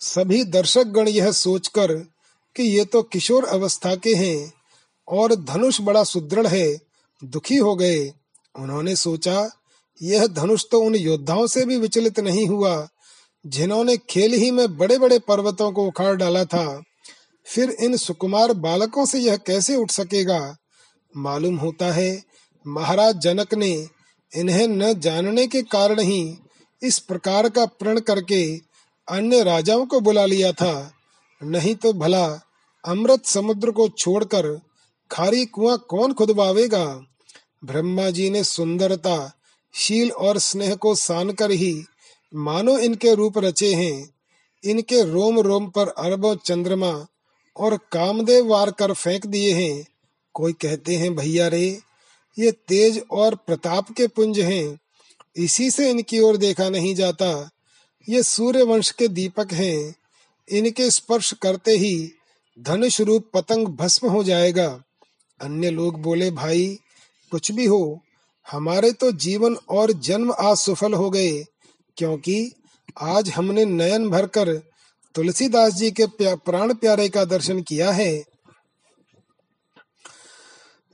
[0.00, 1.92] सभी दर्शक गण यह सोचकर
[2.56, 4.52] कि ये तो किशोर अवस्था के हैं
[5.08, 6.78] और धनुष बड़ा सुदृढ़ है,
[7.24, 8.12] दुखी हो गए।
[8.58, 9.50] उन्होंने सोचा,
[10.02, 12.88] यह धनुष तो उन योद्धाओं से भी विचलित नहीं हुआ,
[13.46, 16.82] जिन्होंने खेल ही में बड़े बड़े पर्वतों को उखाड़ डाला था।
[17.46, 20.56] फिर इन सुकुमार बालकों से यह कैसे उठ सकेगा?
[21.16, 22.22] मालूम होता है,
[22.66, 23.88] महाराज जनक ने
[24.36, 26.38] इन्हें न जानने के कारण ही
[26.82, 28.56] इस प्रकार का प्रण करके
[29.08, 30.92] अन्य राजाओं को बुला लिया था।
[31.42, 32.40] नहीं तो भला
[32.84, 34.60] अमृत समुद्र को छोड़कर
[35.10, 37.00] खारी कुआँ कौन खुदवावेगा?
[37.64, 39.32] ब्रह्मा जी ने सुंदरता,
[39.72, 41.84] शील और स्नेह को सान कर ही
[42.34, 44.14] मानो इनके रूप रचे हैं।
[44.64, 47.06] इनके रोम रोम पर अरबों चंद्रमा
[47.56, 49.86] और कामदेव वार कर फेंक दिए हैं।
[50.34, 51.80] कोई कहते हैं, भैया रे,
[52.38, 54.78] ये तेज और प्रताप के पुंज हैं।
[55.36, 57.50] इसी से इनकी ओर देखा नहीं जाता।
[58.08, 59.94] ये सूर्य वंश के दीपक हैं।
[60.48, 62.12] इनके स्पर्श करते ही
[62.60, 64.82] धनुष रूप पतंग भस्म हो जाएगा।
[65.40, 66.78] अन्य लोग बोले, भाई,
[67.30, 68.00] कुछ भी हो,
[68.50, 71.44] हमारे तो जीवन और जन्म आज सफल हो गए,
[71.96, 72.52] क्योंकि
[73.00, 74.54] आज हमने नयन भरकर
[75.14, 76.06] तुलसीदास जी के
[76.36, 78.31] प्राण प्यारे का दर्शन किया है।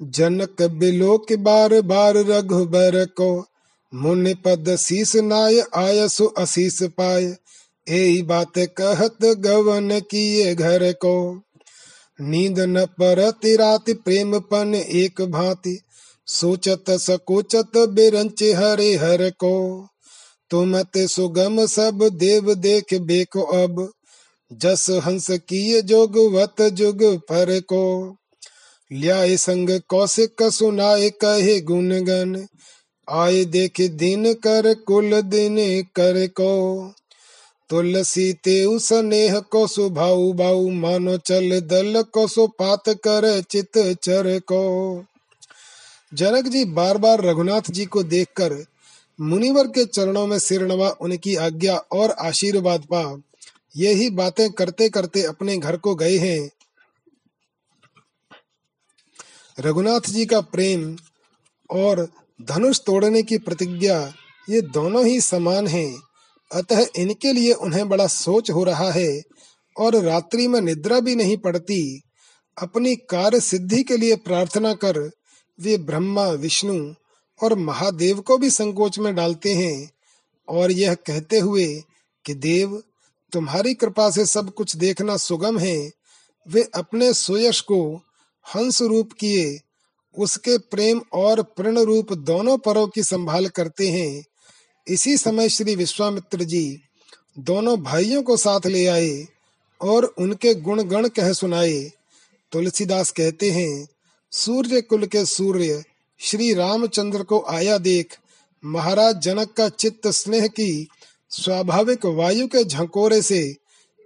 [0.02, 3.46] जनक बिलोक बार बार रघुबर को।
[3.94, 7.24] मुनि पद शीस नाय, आयसु अशीस पाय।
[7.88, 11.42] यही बात कहत गवन किए घर को।
[12.20, 15.80] नींद न पर रात प्रेम पन एक भांति।
[16.26, 19.86] सोचत सकोचत बिरंच हरे हर को।
[20.50, 23.92] तुम ते सुगम सब देव देख बेको अब।
[24.52, 28.17] जस हंस किए जोग वत जुग पर को।
[28.92, 32.46] ल्याए संग कौशिक सुनाए कहे गुणगन
[33.10, 36.92] आए देख दिन कर, कुल दिन कर को।
[37.70, 44.38] तुलसी ते स्नेह को सुभाऊ बाऊ, मानो चल दल को सो पात कर, चित चर
[44.38, 45.04] को।
[46.14, 48.64] जनक जी बार बार रघुनाथ जी को देखकर
[49.20, 53.22] मुनिवर के चरणों में सिरनवा उनकी आज्ञा और आशीर्वाद पा।
[53.76, 56.50] यही बातें करते करते अपने घर को गए हैं।
[59.60, 60.96] रघुनाथ जी का प्रेम
[61.70, 62.08] और
[62.42, 64.14] धनुष तोड़ने की प्रतिज्ञा,
[64.50, 66.02] ये दोनों ही समान हैं।
[66.54, 69.22] अतः इनके लिए उन्हें बड़ा सोच हो रहा है
[69.78, 72.02] और रात्रि में निद्रा भी नहीं पड़ती।
[72.62, 75.10] अपनी कार्य सिद्धि के लिए प्रार्थना कर
[75.60, 76.94] वे ब्रह्मा, विष्णु
[77.42, 79.90] और महादेव को भी संकोच में डालते हैं
[80.48, 81.82] और यह कहते हुए
[82.24, 82.82] कि, देव,
[83.32, 85.90] तुम्हारी कृपा से सब कुछ देखना सुगम है।
[86.48, 88.02] वे अपने सुयश को
[88.54, 89.60] हंस रूप किए,
[90.18, 94.24] उसके प्रेम और प्रण रूप दोनों परों की संभाल करते हैं।
[94.88, 96.80] इसी समय श्री विश्वामित्र जी
[97.38, 99.26] दोनों भाइयों को साथ ले आए
[99.80, 101.92] और उनके गुण गण कह सुनाए।
[102.52, 103.88] तुलसीदास कहते हैं,
[104.32, 105.84] सूर्य कुल के सूर्य,
[106.18, 108.18] श्री रामचंद्र को आया देख।
[108.64, 110.88] महाराज जनक का चित्त स्नेह की
[111.30, 113.56] स्वाभाविक वायु के झंकोरे से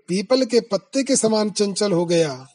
[0.08, 2.46] पीपल के पत्ते के समान चंचल हो गया।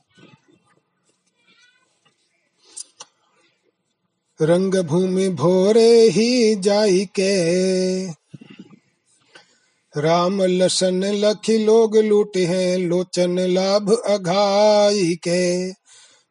[4.41, 7.33] रंग भूमि भोरे ही जाई के
[9.95, 15.71] राम लसन लखी लोग लूटे हैं, लोचन लाभ अघाई के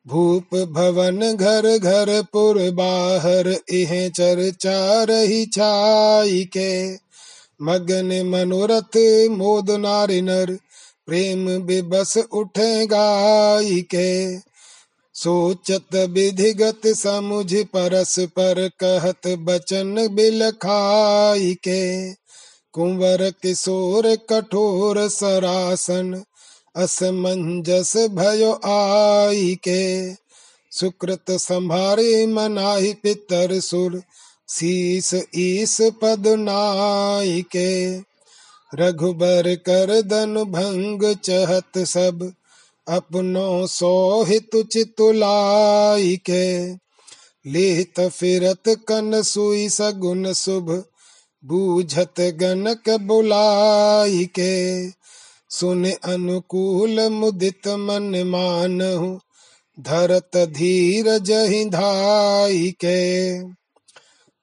[0.06, 6.92] भूप भवन घर घर पुर बाहर, इह चर्चा रही छाई के
[7.62, 8.96] मगन मनोरथ
[9.30, 10.58] मोद नारी नर
[11.06, 14.36] प्रेम बेबस उठे गाई के
[15.22, 22.12] सोचत विधिगत समुझ परस पर कहत बचन बिल खाई के।
[22.72, 26.22] कुंवर किशोर कठोर सरासन,
[26.76, 30.14] असमंजस भयो आई के।
[30.70, 34.02] सुकृत संभारे मनाहि पितर सुर,
[34.48, 37.98] शीस ईस पद नाई के।
[38.74, 42.32] रघुबर कर दन भंग चहत सब
[42.88, 46.72] अपनो सोहित चितुलाई के
[47.46, 50.70] लेत फिरत कन सुई सगुन शुभ,
[51.44, 54.90] बूझत गनक बुलाई के
[55.50, 59.18] सुन अनुकूल मुदित मन मानहु,
[59.80, 63.40] धरत धीर जहि धाई के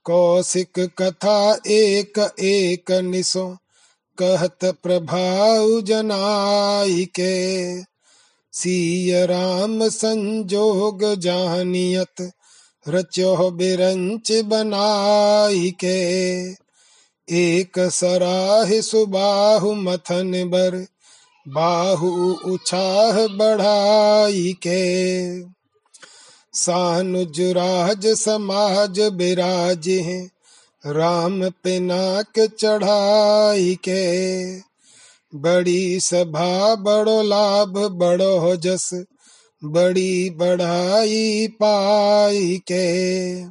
[0.06, 3.58] कौशिक कथा एक एक निसो,
[4.18, 7.93] कहत प्रभाव जनाई के
[8.54, 12.32] सीय राम संजोग जानियत,
[12.88, 16.52] रचो बिरंच बनाई के।
[17.30, 20.86] एक सराह सुबाहु मथन बर,
[21.48, 25.42] बाहु उछाह बढ़ाई के।
[26.54, 30.32] सानुज राज समाज बिराज हैं,
[30.86, 34.73] राम पिनाक चढ़ाई के।
[35.36, 39.04] बड़ी सभा, बड़ो लाभ, बड़ो जस
[39.64, 43.44] बड़ी बढ़ाई पाई के।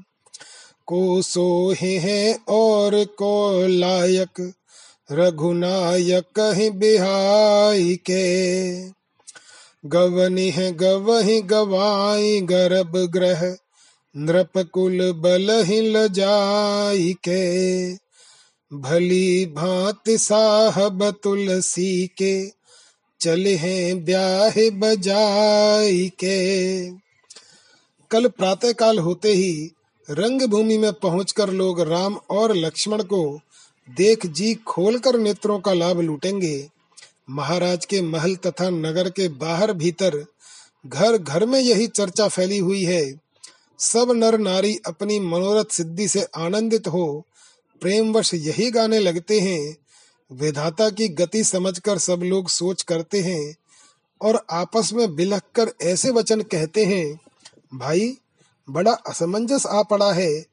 [0.86, 4.52] को सोहे है और को लायक,
[5.12, 6.40] रघुनायक
[6.74, 8.72] बिहाई के।
[9.88, 13.56] गवनी है गवही गवाई गर्भ ग्रह
[14.16, 17.92] नृप कुल बल ही लजाई के।
[18.74, 22.48] भली भांत साहब तुलसी के,
[23.20, 26.90] चले हैं ब्याह बजाई के।
[28.10, 29.70] कल प्रातः काल होते ही
[30.10, 33.40] रंग भूमि में पहुंचकर लोग राम और लक्ष्मण को
[33.96, 36.68] देख जी खोलकर नेत्रों का लाभ लूटेंगे।
[37.30, 40.24] महाराज के महल तथा नगर के बाहर भीतर
[40.86, 43.20] घर घर में यही चर्चा फैली हुई है।
[43.78, 47.24] सब नर नारी अपनी मनोरथ सिद्धि से आनंदित हो
[47.82, 49.76] प्रेमवश यही गाने लगते हैं।
[50.30, 53.54] विधाता की गति समझकर सब लोग सोच करते हैं
[54.20, 57.20] और आपस में बिलख कर ऐसे वचन कहते हैं,
[57.74, 58.16] भाई,
[58.70, 60.44] बड़ा असमंजस आ पड़ा है।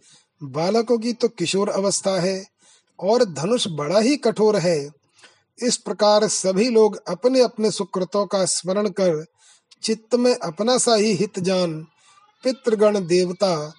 [0.43, 2.45] बालकों की तो किशोर अवस्था है
[2.99, 4.89] और धनुष बड़ा ही कठोर है।
[5.63, 9.25] इस प्रकार सभी लोग अपने अपने सुकृतों का स्मरण कर
[9.83, 11.81] चित्त में अपना सा ही हित जान
[12.43, 13.73] पितृगण देवता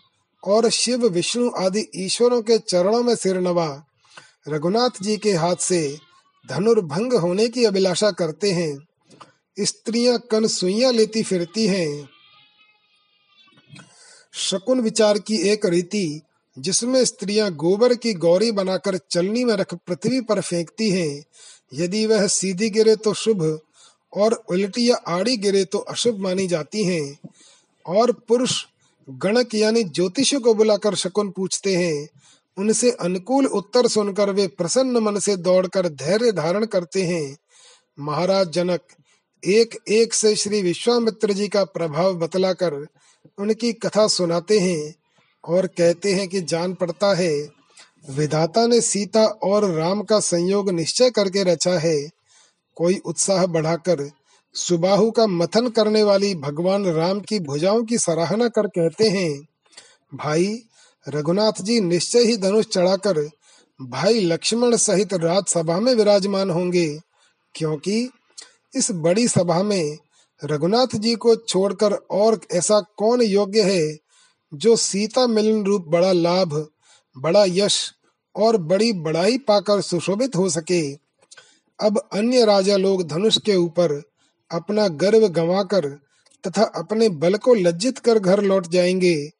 [0.45, 3.85] और शिव, विष्णु आदि ईश्वरों के चरणों में सिर नवा।
[4.49, 5.99] रघुनाथ जी के हाथ से
[6.49, 8.89] धनुर्भंग होने की अभिलाषा करते हैं।
[9.61, 12.09] स्त्रियाँ कन सुइया लेती फिरती हैं।
[14.33, 16.21] शकुन विचार की एक रीति,
[16.59, 21.25] जिसमें स्त्रियाँ गोबर की गौरी बनाकर चलनी में रख पृथ्वी पर फेंकती हैं।
[21.75, 23.61] यदि वह सीधी गिरे तो शुभ,
[24.17, 27.19] और उल्टी या आड़ी गिरे तो अशुभ मानी जाती हैं।
[27.87, 28.65] और पुरुष
[29.11, 32.09] गणक यानी ज्योतिष को बुलाकर शकुन पूछते हैं,
[32.57, 37.37] उनसे अनुकूल उत्तर सुनकर वे प्रसन्न मन से दौड़कर धैर्य धारण करते हैं।
[38.01, 38.81] महाराज जनक,
[39.43, 42.87] एक एक से श्री विश्वामित्र जी का प्रभाव बतलाकर
[43.39, 44.95] उनकी कथा सुनाते हैं
[45.45, 47.49] और कहते हैं कि जान पड़ता है,
[48.11, 52.11] विधाता ने सीता और राम का संयोग निश्चय करके रचा है।
[52.77, 54.11] कोई उत्साह बढ़ाकर
[54.55, 59.41] सुबाहु का मथन करने वाली भगवान राम की भुजाओं की सराहना कर कहते हैं,
[60.15, 60.63] भाई,
[61.09, 63.29] रघुनाथ जी निश्चय ही धनुष चढ़ाकर
[63.81, 66.99] भाई लक्ष्मण सहित राजसभा में विराजमान होंगे,
[67.55, 68.11] क्योंकि
[68.75, 69.99] इस बड़ी सभा में
[70.45, 73.97] रघुनाथ जी को छोड़कर और ऐसा कौन योग्य है
[74.55, 76.69] जो सीता मिलन रूप बड़ा लाभ,
[77.17, 77.93] बड़ा यश
[78.37, 80.93] और बड़ी बड़ाई पाकर सुशोभित हो सके?
[81.81, 84.03] अब अन्य राजा लोग धनुष के ऊपर
[84.53, 85.89] अपना गर्व गंवाकर
[86.47, 89.31] तथा अपने बल को लज्जित कर घर लौट जाएँगे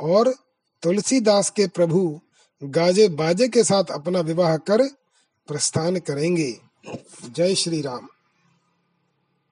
[0.00, 0.34] और
[0.82, 2.20] तुलसीदास के प्रभु
[2.64, 4.82] गाजे बाजे के साथ अपना विवाह कर
[5.48, 6.60] प्रस्थान करेंगे।
[7.30, 8.09] जय श्री राम।